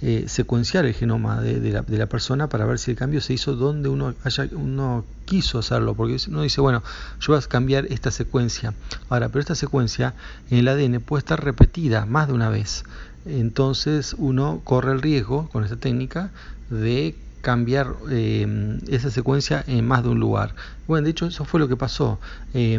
[0.06, 3.32] eh, secuenciar el genoma de, la, de, la, persona para ver si el cambio se
[3.32, 6.84] hizo donde uno, haya, uno quiso hacerlo, porque uno dice, bueno,
[7.22, 8.74] yo voy a cambiar esta secuencia.
[9.08, 10.14] Ahora, pero esta secuencia
[10.52, 12.84] en el ADN puede estar repetida más de una vez.
[13.26, 16.32] Entonces uno corre el riesgo con esta técnica
[16.70, 20.54] de cambiar eh, esa secuencia en más de un lugar.
[20.86, 22.20] Bueno, de hecho eso fue lo que pasó.
[22.54, 22.78] Eh,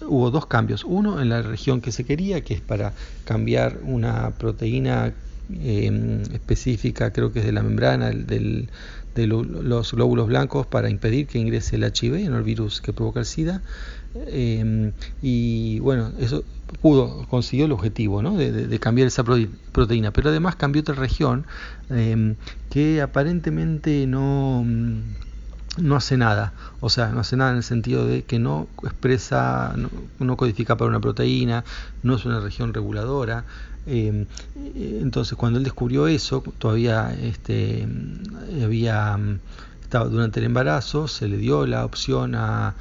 [0.00, 0.82] hubo dos cambios.
[0.82, 2.92] Uno en la región que se quería, que es para
[3.24, 5.12] cambiar una proteína
[5.52, 8.68] eh, específica, creo que es de la membrana del,
[9.14, 13.26] de los glóbulos blancos para impedir que ingrese el HIV, el virus que provoca el
[13.26, 13.62] SIDA.
[15.22, 16.44] y bueno, eso
[16.80, 18.36] pudo, consiguió el objetivo ¿no?
[18.36, 19.24] de, cambiar esa
[19.72, 21.46] proteína, pero además cambió otra región
[21.90, 22.36] em,
[22.70, 25.00] que aparentemente no, mm,
[25.78, 29.74] no hace nada, o sea, no hace nada en el sentido de que no expresa,
[30.18, 31.64] no, codifica para una proteína,
[32.02, 33.44] no es una región reguladora.
[33.86, 34.26] Em,
[34.74, 37.86] entonces, cuando él descubrió eso, todavía este,
[38.62, 39.40] había mm,
[39.82, 42.74] estaba durante el embarazo, se le dio la opción a,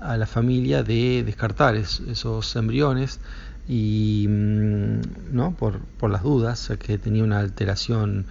[0.00, 3.20] a la familia de descartar esos embriones
[3.66, 5.00] y mm,
[5.32, 8.26] no por, por las dudas que tenía una alteración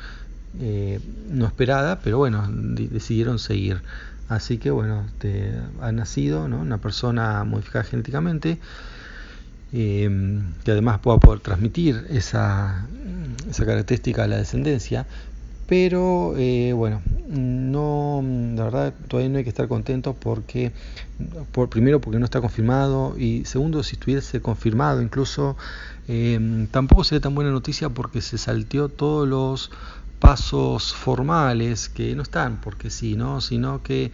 [0.60, 3.82] eh, no esperada pero bueno decidieron seguir
[4.30, 5.08] así que bueno
[5.82, 6.60] ha nacido ¿no?
[6.60, 8.60] una persona modificada genéticamente
[9.74, 10.10] eh,
[10.64, 12.88] que además pueda poder transmitir esa,
[13.50, 15.08] esa característica a la descendencia.
[15.66, 18.22] Pero eh, bueno, no,
[18.56, 20.74] la verdad todavía no hay que estar contentos porque,
[21.52, 25.58] por, primero porque no está confirmado y segundo si estuviese confirmado incluso
[26.08, 29.72] eh, tampoco sería tan buena noticia porque se salteó todos los
[30.24, 33.42] pasos formales que no están porque sí, ¿no?
[33.42, 34.14] sino que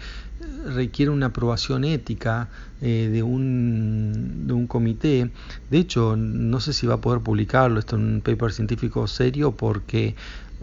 [0.66, 2.50] requiere una aprobación ética
[2.82, 5.30] eh, de, un, de un comité.
[5.70, 9.52] De hecho, no sé si va a poder publicarlo esto en un paper científico serio
[9.52, 10.16] porque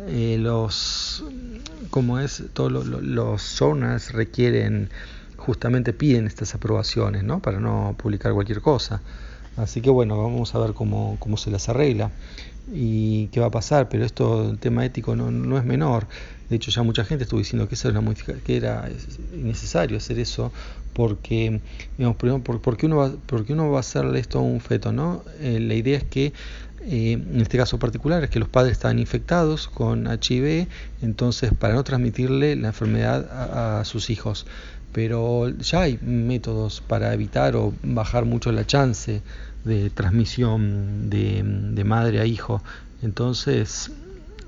[0.09, 1.22] eh, los
[1.90, 4.90] como es todos los journals requieren
[5.37, 7.38] justamente piden estas aprobaciones ¿no?
[7.38, 9.00] para no publicar cualquier cosa
[9.56, 12.11] así que bueno vamos a ver cómo, cómo se las arregla
[12.72, 16.07] y qué va a pasar pero esto el tema ético no, no es menor
[16.48, 18.88] de hecho ya mucha gente estuvo diciendo que, era, una que era
[19.35, 20.52] innecesario hacer eso
[20.92, 21.61] porque
[21.98, 24.92] digamos primero por, qué uno va, porque uno va a hacerle esto a un feto
[24.92, 26.33] no eh, la idea es que
[26.88, 30.68] eh, en este caso particular es que los padres estaban infectados con HIV,
[31.02, 34.46] entonces para no transmitirle la enfermedad a, sus hijos.
[34.92, 39.20] Pero ya hay métodos para evitar o bajar mucho la chance
[39.66, 42.62] de transmisión de, madre a hijo.
[43.02, 43.90] Entonces,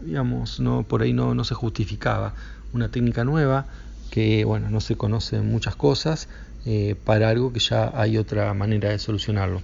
[0.03, 2.35] digamos, no por ahí no, no se justificaba
[2.73, 3.67] una técnica nueva
[4.11, 6.29] que, bueno, no se conocen muchas cosas
[6.65, 9.61] eh, para algo que ya hay otra manera de solucionarlo.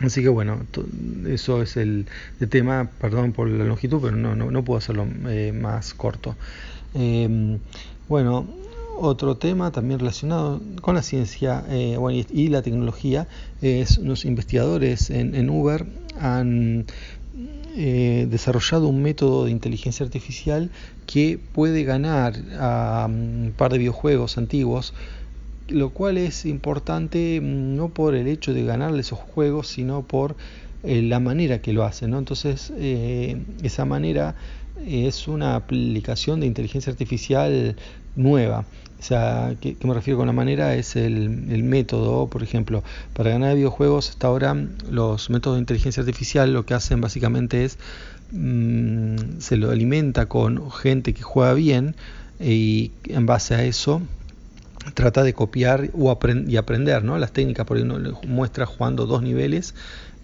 [0.00, 0.60] Así que bueno,
[1.26, 2.06] eso es el,
[2.50, 6.36] tema, perdón por la longitud, pero no, no, no puedo hacerlo eh, más corto.
[6.94, 7.58] Em,
[8.08, 8.46] bueno,
[8.96, 11.98] otro tema también relacionado con la ciencia eh,
[12.30, 13.26] y, la tecnología
[13.60, 15.86] es unos investigadores en, Uber
[16.20, 16.86] han
[17.76, 20.70] eh, desarrollado un método de inteligencia artificial
[21.06, 24.94] que puede ganar a un par de videojuegos antiguos
[25.68, 30.36] lo cual es importante mm, no por el hecho de ganarle esos juegos, sino por
[30.82, 32.10] eh, la manera que lo hacen.
[32.10, 32.18] ¿no?
[32.18, 32.70] Entonces,
[33.62, 34.34] esa manera
[34.86, 37.76] es una aplicación de inteligencia artificial
[38.16, 38.64] nueva.
[38.98, 40.74] O sea, ¿qué, me refiero con la manera?
[40.74, 42.82] Es el, método, por ejemplo,
[43.12, 44.56] para ganar videojuegos hasta ahora
[44.90, 47.78] los métodos de inteligencia artificial lo que hacen básicamente es
[48.32, 51.96] mm, se lo alimenta con gente que juega bien
[52.40, 54.00] y en base a eso
[54.94, 55.90] trata de copiar
[56.46, 57.18] y aprender ¿no?
[57.18, 59.74] las técnicas, porque uno muestra jugando dos niveles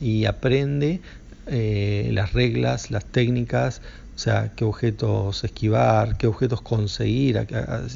[0.00, 1.00] y aprende
[1.46, 3.80] eh, las reglas, las técnicas,
[4.20, 7.46] sea, qué objetos esquivar, qué objetos conseguir,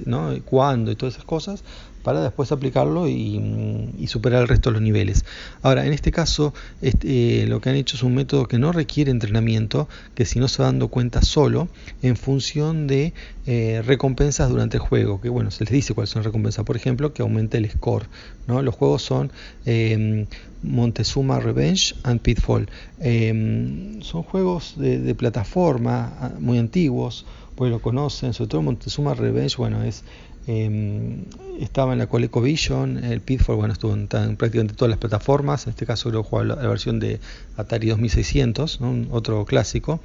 [0.07, 0.33] ¿no?
[0.45, 1.65] cuándo y todas esas cosas,
[2.05, 5.25] para después aplicarlo y, superar el resto de los niveles.
[5.63, 8.71] Ahora, en este caso, este, eh, lo que han hecho es un método que no
[8.71, 11.69] requiere entrenamiento, que si no se va dando cuenta solo,
[12.03, 13.15] en función de
[13.47, 16.77] eh, recompensas durante el juego, que bueno, se les dice cuáles son las recompensas, por
[16.77, 18.07] ejemplo, que aumente el score.
[18.47, 19.33] Los juegos son
[19.65, 20.27] em,
[20.63, 22.69] Montezuma Revenge and Pitfall.
[23.01, 29.57] Em, son juegos de, de plataforma muy antiguos, pues lo conocen, sobre todo Montezuma Revenge,
[29.57, 30.05] bueno, es
[30.47, 31.25] eh,
[31.61, 35.87] estaba en la ColecoVision, el Pitfall, bueno, estuvo en, prácticamente todas las plataformas, en este
[35.87, 37.21] caso creo que la, la, versión de
[37.57, 38.81] Atari 2600,
[39.11, 40.01] otro clásico,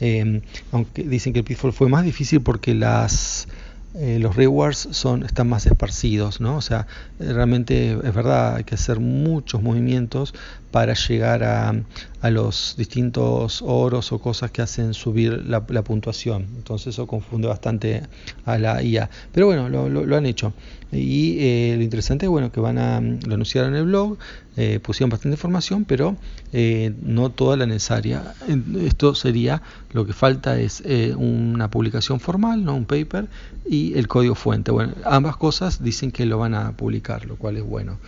[0.00, 3.48] em, aunque dicen que el Pitfall fue más difícil porque las
[3.94, 6.56] eh, los rewards son, están más esparcidos, ¿no?
[6.56, 6.86] O sea,
[7.18, 10.34] realmente es verdad, hay que hacer muchos movimientos
[10.70, 11.72] para llegar a,
[12.20, 16.46] a los distintos oros o cosas que hacen subir la, puntuación.
[16.56, 18.02] Entonces eso confunde bastante
[18.44, 19.08] a la IA.
[19.32, 20.52] Pero bueno, lo, han hecho.
[20.90, 24.18] Y eh, lo interesante es bueno, que van a, lo anunciaron en el blog,
[24.56, 26.16] eh, pusieron bastante información, pero
[26.52, 28.34] eh, no toda la necesaria.
[28.82, 30.82] Esto sería, lo que falta es
[31.16, 32.74] una publicación formal, ¿no?
[32.74, 33.28] un paper,
[33.68, 34.70] y el código fuente.
[34.70, 37.98] Bueno, ambas cosas dicen que lo van a publicar, lo cual es bueno.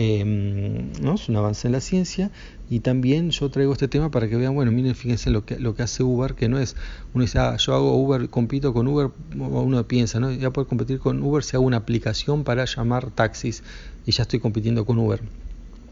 [0.00, 1.14] Em, ¿no?
[1.14, 2.30] es un avance en la ciencia
[2.70, 5.74] y también yo traigo este tema para que vean, bueno, miren, fíjense lo que, lo
[5.74, 6.76] que hace Uber, que no es,
[7.14, 10.30] uno dice, ah, yo hago Uber, compito con Uber, uno piensa, ¿no?
[10.30, 13.64] Ya puedo competir con Uber si hago una aplicación para llamar taxis
[14.06, 15.20] y ya estoy compitiendo con Uber.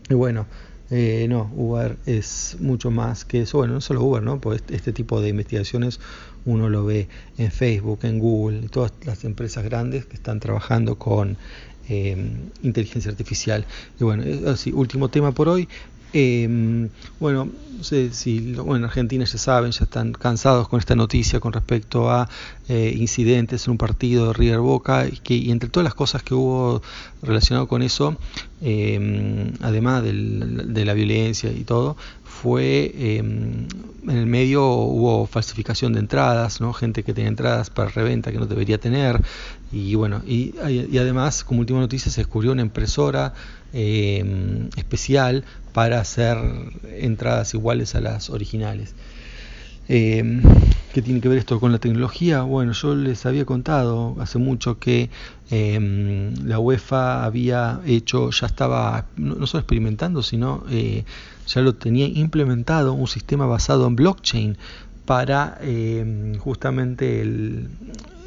[0.09, 0.46] Y bueno,
[0.90, 3.59] eh, no, Uber es mucho más que eso.
[3.59, 4.40] Bueno, no solo Uber, ¿no?
[4.40, 5.98] Pues este, este tipo de investigaciones
[6.44, 11.36] uno lo ve en Facebook, en Google, todas las empresas grandes que están trabajando con
[12.62, 13.64] inteligencia artificial.
[14.01, 15.68] Y bueno, así, último tema por hoy.
[16.18, 16.89] Eh,
[17.20, 21.53] bueno, no sé si en Argentina ya saben, ya están cansados con esta noticia con
[21.53, 22.28] respecto a
[22.68, 26.80] eh, incidentes en un partido de River Boca y, entre todas las cosas que hubo
[27.22, 28.16] relacionado con eso,
[28.62, 31.99] eh, además de la violencia y todo,
[32.47, 33.68] fue eh, en
[34.09, 36.72] el medio hubo falsificación de entradas, ¿no?
[36.72, 39.20] gente que tenía entradas para reventa que no debería tener
[39.72, 40.55] y bueno y,
[40.97, 43.34] además como última noticia se descubrió una impresora
[43.72, 45.42] eh, especial
[45.72, 46.38] para hacer
[46.84, 48.94] entradas iguales a las originales.
[49.89, 50.41] Eh,
[50.97, 52.41] ¿Qué tiene que ver esto con la tecnología?
[52.41, 55.11] Bueno, yo les había contado hace mucho que
[55.51, 61.05] eh, la UEFA había hecho, ya estaba no, solo experimentando, sino eh,
[61.47, 64.57] ya lo tenía implementado un sistema basado en blockchain
[65.05, 67.68] para eh, justamente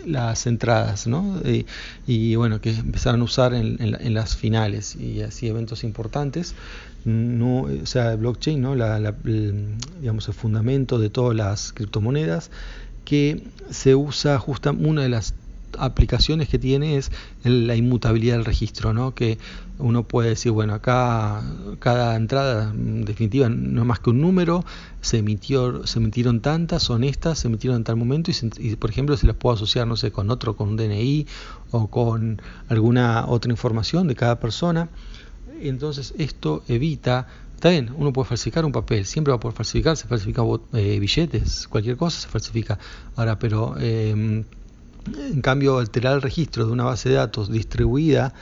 [0.06, 1.42] las entradas, ¿no?
[1.44, 1.66] Y,
[2.06, 6.54] y, bueno, que empezaron a usar en, en, en, las finales y así eventos importantes.
[7.06, 8.76] No, o sea, blockchain, ¿no?
[8.76, 9.16] La, la,
[10.02, 12.52] digamos, el fundamento de todas las criptomonedas
[13.06, 15.34] que se usa justa una de las
[15.78, 17.12] aplicaciones que tiene es
[17.44, 19.14] la inmutabilidad del registro, ¿no?
[19.14, 19.38] que
[19.78, 21.42] uno puede decir, bueno, acá
[21.80, 24.66] cada entrada en definitiva no es más que un número,
[25.02, 28.76] se emitió, se emitieron tantas, son estas, se emitieron en tal momento y, se, y,
[28.76, 31.28] por ejemplo se las puedo asociar, no sé, con otro, con un DNI
[31.72, 34.90] o con alguna otra información de cada persona.
[35.62, 37.28] Entonces esto evita
[37.60, 40.98] Está bien, uno puede falsificar un papel, siempre va a poder falsificar, se falsifica eh,
[40.98, 42.80] billetes, cualquier cosa se falsifica.
[43.18, 48.34] Ahora, pero eh, en cambio, alterar el registro de una base de datos distribuida,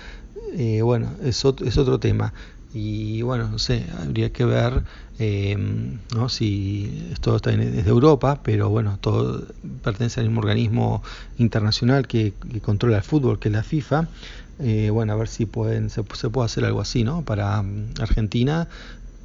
[0.54, 2.32] eh, bueno, es otro, es otro tema.
[2.76, 4.84] Y bueno, no sé, habría que ver
[5.18, 5.58] eh,
[6.14, 6.30] ¿no?
[6.30, 9.48] si esto está desde Europa, pero bueno, todo
[9.84, 11.02] pertenece al mismo organismo
[11.40, 14.08] internacional que, que controla el fútbol, que es la FIFA.
[14.60, 17.24] Eh, bueno, a ver si pueden, se, se, puede hacer algo así, ¿no?
[17.24, 18.68] Para um, Argentina,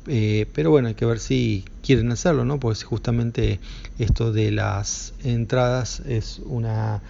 [0.07, 2.61] eh, pero bueno, hay que ver si quieren hacerlo, ¿no?
[2.61, 3.61] Porque justamente
[3.99, 7.03] esto de las entradas es una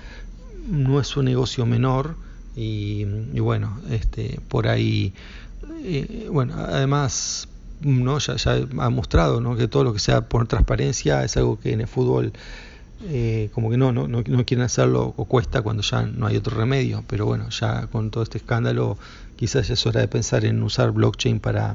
[0.68, 2.14] no es un negocio menor
[2.54, 5.12] y, y bueno, este por ahí
[5.84, 7.48] eh, bueno, además
[7.80, 9.56] no ya, ya ha mostrado ¿no?
[9.56, 12.32] que todo lo que sea por transparencia es algo que en el fútbol
[13.08, 16.56] eh, como que no, no, no, quieren hacerlo o cuesta cuando ya no hay otro
[16.56, 18.96] remedio, pero bueno, ya con todo este escándalo
[19.36, 21.74] quizás ya es hora de pensar en usar blockchain para,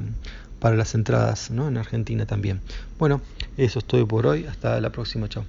[0.58, 1.68] para las entradas ¿no?
[1.68, 2.60] en Argentina también.
[2.98, 3.20] Bueno,
[3.56, 4.46] eso es todo por hoy.
[4.46, 5.28] Hasta la próxima.
[5.28, 5.44] Chao.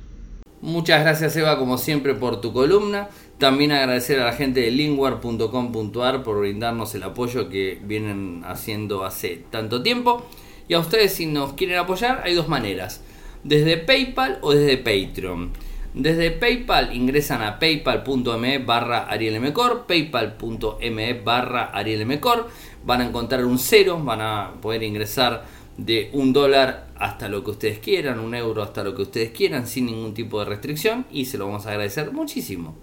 [0.62, 3.08] Muchas gracias Eva como siempre por tu columna.
[3.38, 9.42] También agradecer a la gente de lingware.com.ar por brindarnos el apoyo que vienen haciendo hace
[9.50, 10.26] tanto tiempo.
[10.68, 13.02] Y a ustedes si nos quieren apoyar hay dos maneras.
[13.46, 15.52] Desde PayPal o desde Patreon.
[15.94, 22.48] Desde PayPal ingresan a paypal.me barra arielmcor, paypal.me barra arielmcor,
[22.86, 25.46] van a encontrar un cero, van a poder ingresar
[25.78, 29.66] de un dólar hasta lo que ustedes quieran, un euro hasta lo que ustedes quieran,
[29.66, 32.76] sin ningún tipo de restricción y se lo vamos a agradecer muchísimo.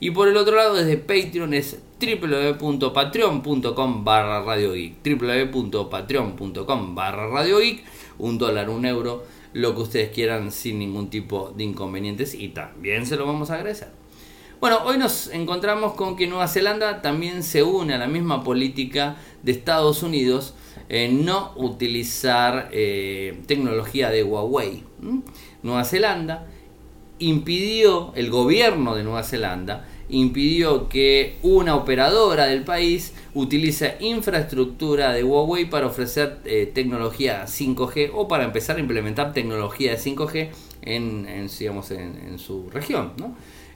[0.00, 7.60] Y por el otro lado, desde Patreon es www.patreon.com barra Radio Geek, www.patreon.com barra Radio
[7.60, 7.84] Geek,
[8.18, 13.06] un dólar, un euro lo que ustedes quieran sin ningún tipo de inconvenientes y también
[13.06, 13.88] se lo vamos a agradecer.
[14.60, 19.16] Bueno, hoy nos encontramos con que Nueva Zelanda también se une a la misma política
[19.42, 20.54] de Estados Unidos
[20.88, 24.84] en no utilizar eh, tecnología de Huawei.
[25.62, 26.46] Nueva Zelanda
[27.18, 35.24] impidió, el gobierno de Nueva Zelanda impidió que una operadora del país utilice infraestructura de
[35.24, 40.50] Huawei para ofrecer eh, tecnología 5G o para empezar a implementar tecnología de 5G
[40.82, 43.12] en, digamos, en, su región.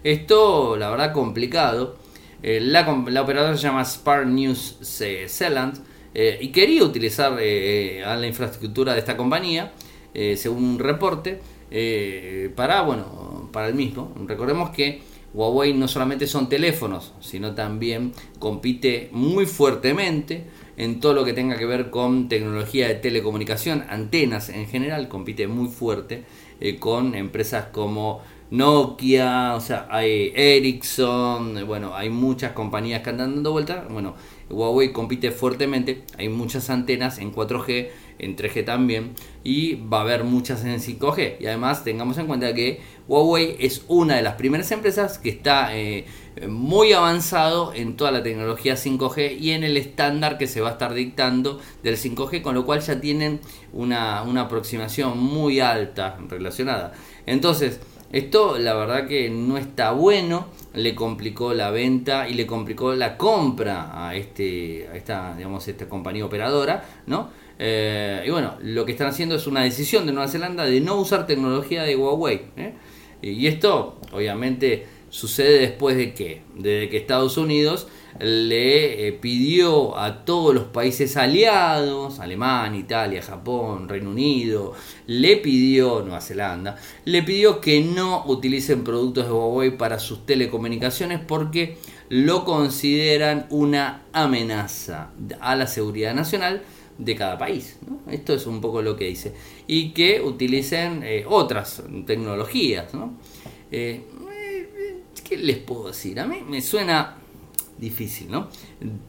[0.04, 1.96] Esto, la verdad, complicado.
[2.42, 2.82] Eh, la,
[3.22, 5.78] operadora se llama Spark News Zealand
[6.14, 9.72] eh, y quería utilizar la infraestructura de esta compañía,
[10.36, 11.40] según un reporte,
[12.54, 14.12] para, bueno, para el mismo.
[14.26, 20.44] Recordemos que Huawei no solamente son teléfonos, sino también compite muy fuertemente
[20.78, 25.46] en todo lo que tenga que ver con tecnología de telecomunicación, antenas en general, compite
[25.46, 26.24] muy fuerte
[26.58, 33.34] eh, con empresas como Nokia, o sea, hay Ericsson, bueno, hay muchas compañías que andan
[33.34, 34.14] dando vueltas, bueno,
[34.48, 39.14] Huawei compite fuertemente, hay muchas antenas en 4G, en 3G también,
[39.44, 41.36] y va a haber muchas en 5G.
[41.40, 45.76] Y además tengamos en cuenta que Huawei es una de las primeras empresas que está
[45.76, 46.06] eh,
[46.48, 50.72] muy avanzado en toda la tecnología 5G y en el estándar que se va a
[50.72, 53.40] estar dictando del 5G, con lo cual ya tienen
[53.72, 56.92] una, una aproximación muy alta relacionada.
[57.26, 57.80] Entonces,
[58.12, 63.16] Esto la verdad que no está bueno, le complicó la venta y le complicó la
[63.16, 67.30] compra a este a esta digamos esta compañía operadora, ¿no?
[67.58, 70.96] Eh, y bueno, lo que están haciendo es una decisión de Nueva Zelanda de no
[70.96, 72.42] usar tecnología de Huawei.
[72.56, 72.74] ¿eh?
[73.22, 77.88] Y esto, obviamente, sucede después de que, desde que Estados Unidos
[78.18, 84.74] le eh, pidió a todos los países aliados, Alemania, Italia, Japón, Reino Unido,
[85.06, 91.20] le pidió, Nueva Zelanda, le pidió que no utilicen productos de Huawei para sus telecomunicaciones
[91.20, 91.78] porque
[92.08, 96.62] lo consideran una amenaza a la seguridad nacional
[96.98, 97.78] de cada país.
[98.10, 99.34] Esto es un poco lo que dice.
[99.66, 102.94] Y que utilicen eh, otras tecnologías.
[102.94, 103.14] ¿no?
[103.70, 104.02] Eh,
[105.28, 106.20] ¿Qué les puedo decir?
[106.20, 107.16] A mí me suena
[107.78, 108.48] difícil, ¿no?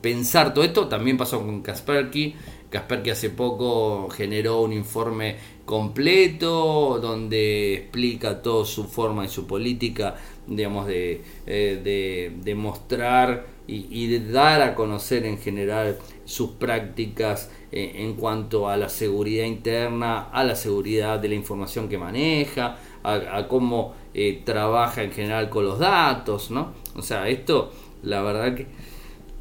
[0.02, 2.36] Pensar todo esto también pasó con Kaspersky.
[2.70, 5.36] Kaspersky hace poco generó un informe
[5.66, 10.16] completo donde explica toda su forma y su política,
[10.48, 17.50] digamos, de, eh, de, mostrar y, y, de dar a conocer en general sus prácticas
[17.72, 22.78] eh, en cuanto a la seguridad interna, a la seguridad de la información que maneja,
[23.04, 26.74] a, cómo eh, trabaja en general con los datos, ¿no?
[26.96, 27.72] O sea, esto
[28.04, 28.68] la verdad que,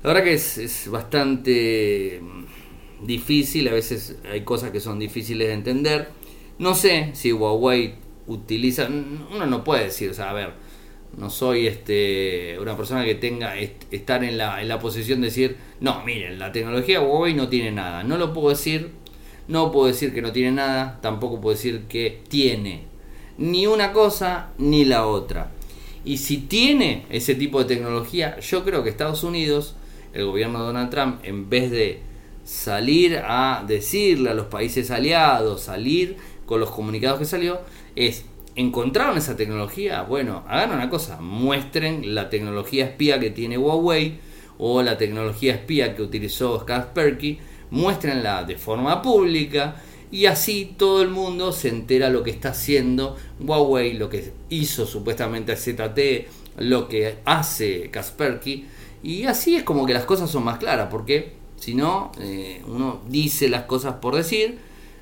[0.03, 5.55] la verdad que es, bastante mm, difícil, a veces hay cosas que son difíciles de
[5.55, 6.09] entender.
[6.59, 7.95] No sé si Huawei
[8.27, 10.55] utiliza, uno no puede decir, o sea, a ver,
[11.17, 15.57] no soy este una persona que tenga estar en la, en la posición de decir,
[15.81, 18.05] no, miren, la tecnología Huawei no tiene nada.
[18.05, 18.91] No lo puedo decir,
[19.49, 22.85] no puedo decir que no tiene nada, tampoco puedo decir que tiene
[23.39, 25.53] ni una cosa ni la otra.
[26.05, 29.75] Y si tiene ese tipo de tecnología, yo creo que Estados Unidos,
[30.13, 32.01] el gobierno de Donald Trump, en vez de
[32.45, 37.61] salir a decirle a los países aliados, salir con los comunicados que salió,
[37.97, 38.25] es
[38.57, 44.19] encontraron esa tecnología, bueno, hagan una cosa, muestren la tecnología espía que tiene Huawei
[44.59, 47.39] o la tecnología espía que utilizó Kaspersky,
[47.71, 49.77] muéstrenla de forma pública
[50.11, 54.87] y así todo el mundo se entera lo que está haciendo Huawei, lo que hizo
[54.87, 56.29] supuestamente ZT,
[56.59, 58.67] lo que hace Kaspersky
[59.03, 63.03] y así es como que las cosas son más claras porque si no eh, uno
[63.09, 64.59] dice las cosas por decir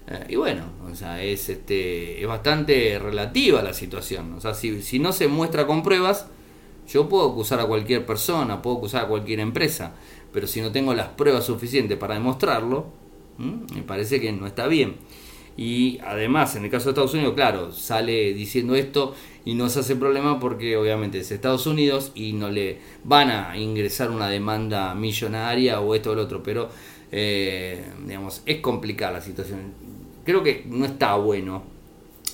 [0.06, 4.82] eh, y bueno, o sea, es este es bastante relativa la situación, o sea, si,
[4.82, 6.26] si no se muestra con pruebas,
[6.86, 9.94] yo puedo acusar a cualquier persona, puedo acusar a cualquier empresa,
[10.32, 12.86] pero si no tengo las pruebas suficientes para demostrarlo,
[13.38, 14.96] me parece que no está bien.
[15.56, 19.80] Y además, en el caso de Estados Unidos, claro, sale diciendo esto y no se
[19.80, 24.94] hace problema porque obviamente es Estados Unidos y no le van a ingresar una demanda
[24.94, 26.70] millonaria o esto o lo otro, pero
[27.12, 29.72] eh, digamos, es complicada la situación.
[30.24, 31.62] Creo que no está bueno,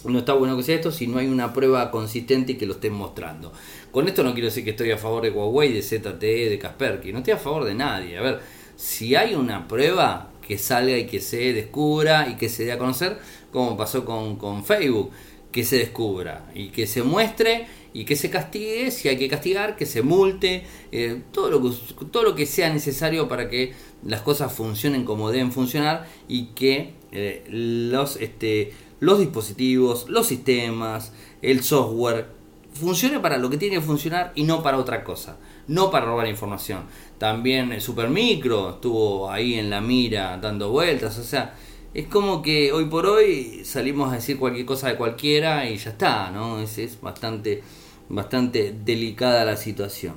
[0.04, 2.74] no está bueno que sea esto si no hay una prueba consistente y que lo
[2.74, 3.52] estén mostrando.
[3.90, 7.12] Con esto no quiero decir que estoy a favor de Huawei, de ZTE, de Kaspersky,
[7.12, 8.16] no estoy a favor de nadie.
[8.16, 8.40] A ver,
[8.76, 12.78] si hay una prueba, que salga y que se descubra y que se dé a
[12.78, 13.18] conocer,
[13.52, 15.12] como pasó con, Facebook,
[15.52, 19.76] que se descubra y que se muestre y que se castigue, si hay que castigar,
[19.76, 21.76] que se multe, eh, todo, lo que,
[22.10, 23.74] todo lo que sea necesario para que
[24.04, 31.12] las cosas funcionen como deben funcionar y que eh, los, este, los dispositivos, los sistemas,
[31.42, 32.26] el software,
[32.72, 35.38] funcione para lo que tiene que funcionar y no para otra cosa,
[35.68, 36.84] no para robar información.
[37.18, 41.54] También el Supermicro estuvo ahí en la mira dando vueltas, o sea,
[41.92, 45.90] es como que hoy por hoy salimos a decir cualquier cosa de cualquiera y ya
[45.90, 46.60] está, ¿no?
[46.60, 47.62] Es, es bastante,
[48.08, 50.14] bastante delicada la situación.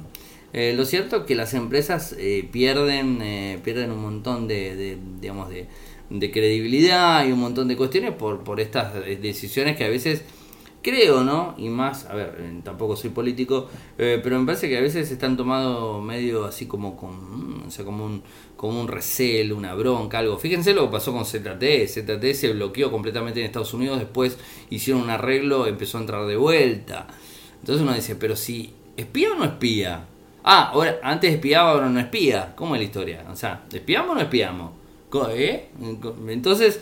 [0.53, 4.97] Eh, lo cierto es que las empresas eh, pierden, eh, pierden un montón de, de
[5.19, 5.67] digamos, de,
[6.13, 10.23] de, credibilidad y un montón de cuestiones por, por estas decisiones que a veces
[10.83, 11.55] creo, ¿no?
[11.57, 15.09] Y más, a ver, eh, tampoco soy político, eh, pero me parece que a veces
[15.09, 18.21] están tomando medio así como con, mm, o sea, como un,
[18.55, 20.37] como un recelo, una bronca, algo.
[20.37, 24.37] Fíjense lo que pasó con ZT, ZT se bloqueó completamente en Estados Unidos, después
[24.69, 27.07] hicieron un arreglo, empezó a entrar de vuelta.
[27.61, 30.05] Entonces uno dice, pero si espía o no espía.
[30.43, 32.53] Ah, ahora antes espiaba, ahora no espía.
[32.55, 33.25] ¿Cómo es la historia?
[33.31, 34.82] O sea, ¿espiamos o no espiamos?
[35.31, 35.69] ¿Eh?
[36.27, 36.79] Entonces,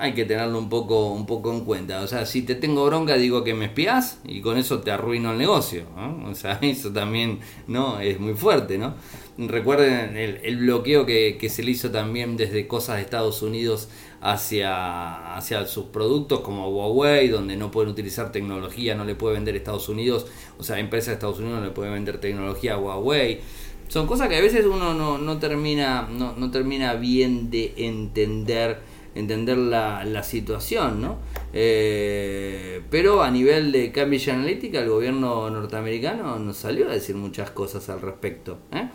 [0.00, 2.02] hay que tenerlo un poco, un poco en cuenta.
[2.02, 5.32] O sea, si te tengo bronca, digo que me espías y con eso te arruino
[5.32, 5.84] el negocio.
[6.26, 8.94] O sea, eso también no es muy fuerte, ¿no?
[9.38, 13.88] Recuerden el, bloqueo que, se le hizo también desde cosas de Estados Unidos
[14.20, 19.54] hacia, hacia sus productos como Huawei, donde no pueden utilizar tecnología, no le puede vender
[19.54, 20.26] Estados Unidos,
[20.58, 23.40] o sea, empresas de Estados Unidos no le puede vender tecnología a Huawei.
[23.88, 28.78] Son cosas que a veces uno no, no termina, no, no termina bien de entender
[29.14, 31.18] entender la, la situación, ¿no?
[31.52, 37.50] Eh, pero a nivel de Cambridge Analytica, el gobierno norteamericano nos salió a decir muchas
[37.50, 38.58] cosas al respecto.
[38.72, 38.88] ¿eh?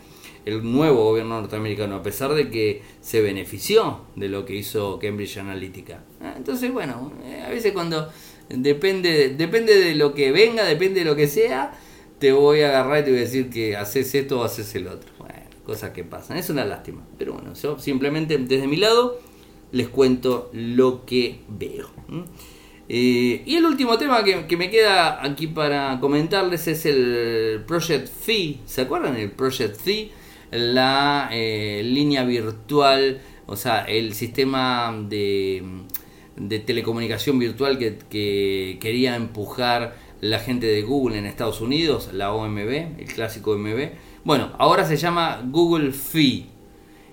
[0.44, 5.38] El nuevo gobierno norteamericano, a pesar de que se benefició de lo que hizo Cambridge
[5.38, 6.04] Analytica.
[6.22, 6.32] ¿eh?
[6.36, 7.12] Entonces, bueno,
[7.44, 8.10] a veces cuando
[8.48, 11.72] depende, depende de lo que venga, depende de lo que sea,
[12.24, 14.88] te voy a agarrar y te voy a decir que haces esto o haces el
[14.88, 15.10] otro.
[15.18, 16.38] Bueno, cosas que pasan.
[16.38, 17.02] Es una lástima.
[17.18, 19.20] Pero bueno, yo simplemente desde mi lado
[19.72, 21.86] les cuento lo que veo.
[22.88, 28.60] Eh, y el último tema que, me queda aquí para comentarles es el Project Fee.
[28.64, 29.16] ¿Se acuerdan?
[29.16, 30.10] El Project Fee,
[30.50, 35.62] la eh, línea virtual, o sea, el sistema de,
[36.64, 42.58] telecomunicación virtual que, quería empujar la gente de Google en Estados Unidos, la OMB,
[42.98, 43.90] el clásico OMB.
[44.24, 46.46] Bueno, ahora se llama Google Fee.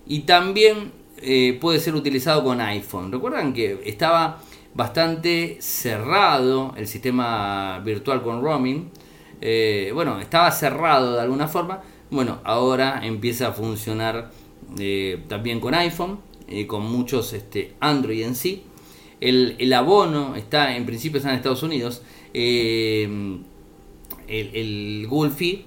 [0.07, 3.11] Y también eh, puede ser utilizado con iPhone.
[3.11, 4.39] Recuerdan que estaba
[4.73, 8.89] bastante cerrado el sistema virtual con roaming.
[9.41, 11.81] Eh, bueno, estaba cerrado de alguna forma.
[12.11, 14.31] Bueno, ahora empieza a funcionar
[14.79, 16.19] eh, también con iPhone,
[16.67, 18.63] con muchos este, Android en sí.
[19.21, 22.01] El, abono está, en principio está en Estados Unidos.
[22.33, 23.43] El,
[24.27, 25.65] el Google Fee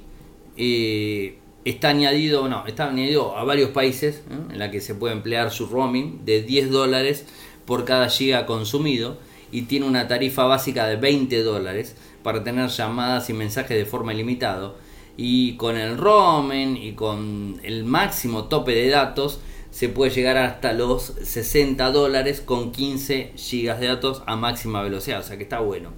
[1.64, 5.66] está añadido, no, está añadido a varios países en la que se puede emplear su
[5.66, 7.26] roaming de 10 dólares
[7.64, 9.18] por cada giga consumido
[9.50, 14.12] y tiene una tarifa básica de 20 dólares para tener llamadas y mensajes de forma
[14.12, 14.74] ilimitada
[15.16, 19.40] y con el roaming y con el máximo tope de datos
[19.70, 25.20] se puede llegar hasta los 60 dólares con 15 gigas de datos a máxima velocidad,
[25.20, 25.90] o sea que está bueno.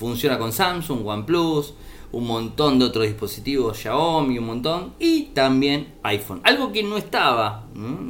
[0.00, 1.74] Funciona con Samsung, OnePlus,
[2.12, 6.40] un montón de otros dispositivos, Xiaomi, un montón, y también iPhone.
[6.42, 7.66] Algo que no estaba,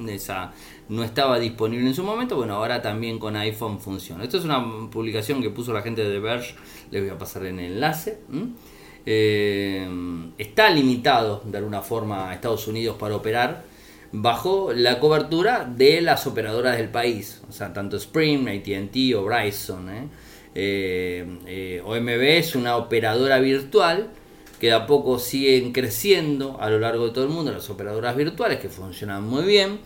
[0.09, 0.53] esa,
[0.89, 4.23] no estaba disponible en su momento, bueno, ahora también con iPhone funciona.
[4.23, 6.55] Esto es una publicación que puso la gente de The Verge,
[6.93, 8.21] les voy a pasar el enlace.
[9.05, 9.89] Eh,
[10.39, 13.65] está limitado de alguna forma a Estados Unidos para operar
[14.13, 19.91] bajo la cobertura de las operadoras del país, o sea, tanto Sprint, ATT o Verizon.
[19.91, 20.09] ¿eh?
[20.55, 24.11] Eh, eh, OMB es una operadora virtual
[24.59, 28.17] que de a poco siguen creciendo a lo largo de todo el mundo, las operadoras
[28.17, 29.79] virtuales que funcionan muy bien.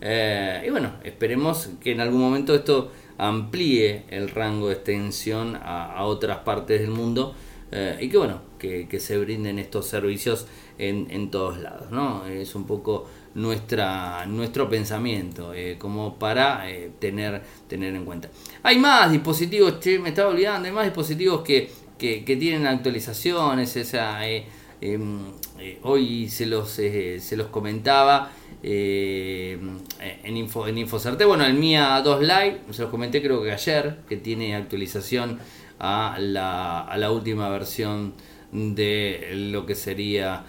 [0.00, 6.04] Eh, y bueno, esperemos que en algún momento esto amplíe el rango de extensión a,
[6.04, 7.34] otras partes del mundo
[8.00, 10.46] y que bueno, que, se brinden estos servicios
[10.78, 11.90] en, en todos lados.
[11.90, 12.26] ¿no?
[12.26, 13.06] Es un poco
[13.38, 18.28] nuestra, nuestro pensamiento, eh, como para eh, tener, tener en cuenta.
[18.62, 24.46] Hay más dispositivos, me estaba olvidando, hay más dispositivos que, que, tienen actualizaciones, esa, eh,
[24.80, 25.20] em,
[25.82, 28.32] hoy se los, se los comentaba
[28.62, 33.98] en, Info, en InfoCerte, bueno, el Mia 2 Live, se los comenté creo que ayer,
[34.08, 35.38] que tiene actualización
[35.78, 38.14] a la, a la última versión
[38.50, 40.44] de lo que sería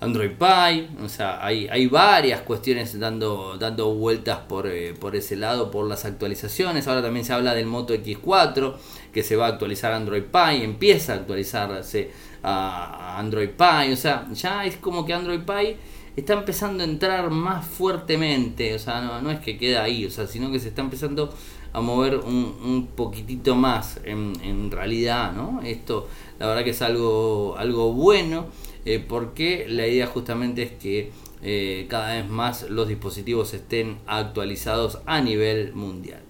[0.00, 5.36] Android Pie, o sea, hay, hay varias cuestiones dando, dando vueltas por, eh, por ese
[5.36, 6.86] lado, por las actualizaciones.
[6.86, 8.74] Ahora también se habla del Moto X4,
[9.12, 12.10] que se va a actualizar Android Pie, empieza a actualizarse
[12.42, 15.78] a Android Pie, o sea, ya es como que Android Pie
[16.14, 20.10] está empezando a entrar más fuertemente, o sea, no, no es que queda ahí, o
[20.10, 21.32] sea, sino que se está empezando
[21.72, 25.60] a mover un, un poquitito más en, en realidad, ¿no?
[25.62, 28.46] Esto, la verdad que es algo, algo bueno.
[28.86, 31.10] Eh, porque la idea justamente es que
[31.42, 36.20] eh, cada vez más los dispositivos estén actualizados a nivel mundial.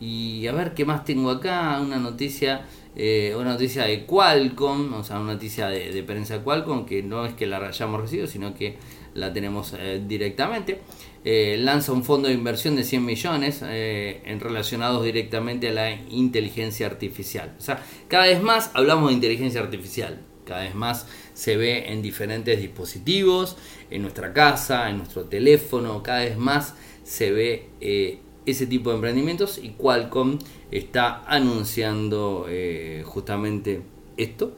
[0.00, 5.04] Y a ver qué más tengo acá, una noticia, eh, una noticia de Qualcomm, o
[5.04, 8.54] sea, una noticia de, prensa de Qualcomm, que no es que la hayamos recibido, sino
[8.54, 8.78] que
[9.12, 9.74] la tenemos
[10.08, 10.80] directamente.
[11.22, 17.54] lanza un fondo de inversión de 100 millones en relacionados directamente a la inteligencia artificial.
[17.58, 21.06] O sea, cada vez más hablamos de inteligencia artificial, cada vez más
[21.40, 23.56] se ve en diferentes dispositivos,
[23.90, 28.96] en nuestra casa, en nuestro teléfono, cada vez más se ve eh, ese tipo de
[28.96, 30.38] emprendimientos y Qualcomm
[30.70, 33.80] está anunciando eh, justamente
[34.18, 34.54] esto,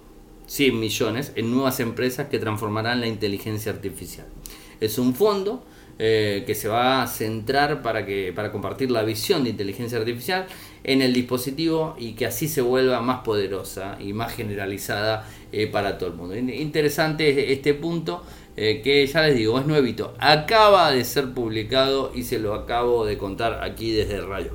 [0.49, 4.27] 100 millones en nuevas empresas que transformarán la inteligencia artificial.
[4.81, 5.65] Es un fondo
[6.01, 10.49] eh, que se va a centrar para, que, para compartir la visión de inteligencia artificial
[10.85, 15.99] en el dispositivo y que así se vuelva más poderosa y más generalizada eh, para
[15.99, 16.37] todo el mundo.
[16.37, 18.23] Interesante este punto
[18.57, 20.15] eh, que ya les digo, es nuevito.
[20.19, 24.51] Acaba de ser publicado y se lo acabo de contar aquí desde Rayo.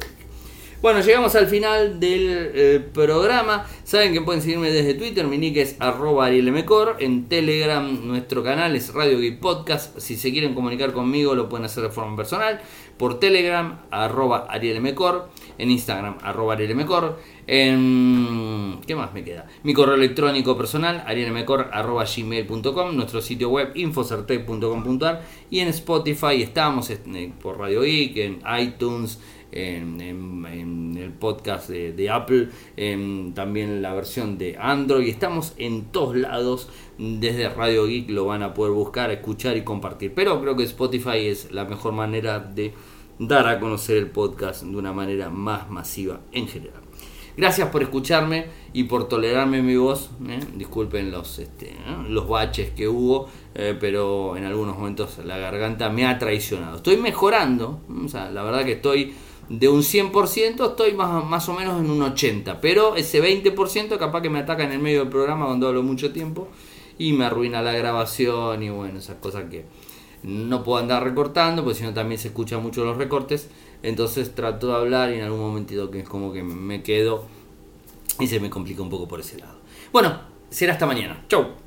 [0.79, 3.65] Bueno, llegamos al final del eh, programa.
[3.83, 6.97] Saben que pueden seguirme desde Twitter, mi nick es arroba arielmcor.
[6.99, 9.97] En Telegram nuestro canal es Radio Geek Podcast.
[9.97, 12.61] Si se quieren comunicar conmigo lo pueden hacer de forma personal.
[12.97, 15.29] Por Telegram, arroba arielmcor.
[15.57, 17.19] En Instagram, arroba arielmcor.
[17.47, 18.79] En...
[18.85, 19.47] ¿Qué más me queda?
[19.63, 27.57] Mi correo electrónico personal, arielmcor.gmail.com Nuestro sitio web, infocertec.com.ar Y en Spotify estamos eh, por
[27.57, 29.19] Radio Geek, en iTunes
[29.51, 32.49] en, el podcast de, Apple,
[33.33, 35.07] también la versión de Android.
[35.07, 36.69] Estamos en todos lados.
[36.97, 40.13] Desde Radio Geek lo van a poder buscar, escuchar y compartir.
[40.13, 42.73] Pero creo que Spotify es la mejor manera de
[43.19, 46.81] dar a conocer el podcast de una manera más masiva en general.
[47.37, 50.09] Gracias por escucharme y por tolerarme mi voz.
[50.27, 50.39] ¿eh?
[50.55, 51.75] Disculpen los, este,
[52.09, 56.77] los baches que hubo, eh, pero en algunos momentos la garganta me ha traicionado.
[56.77, 59.13] Estoy mejorando, o sea, la verdad que estoy
[59.49, 64.21] de un 100% estoy más, más o menos en un 80%, pero ese 20% capaz
[64.21, 66.49] que me ataca en el medio del programa cuando hablo mucho tiempo
[66.97, 69.65] y me arruina la grabación y bueno, esas cosas que
[70.23, 73.49] no puedo andar recortando, porque si no también se escuchan mucho los recortes,
[73.83, 77.25] entonces trato de hablar y en algún momentito que es como que me quedo
[78.19, 79.59] y se me complica un poco por ese lado.
[79.91, 80.19] Bueno,
[80.49, 81.23] será hasta mañana.
[81.29, 81.66] Chau.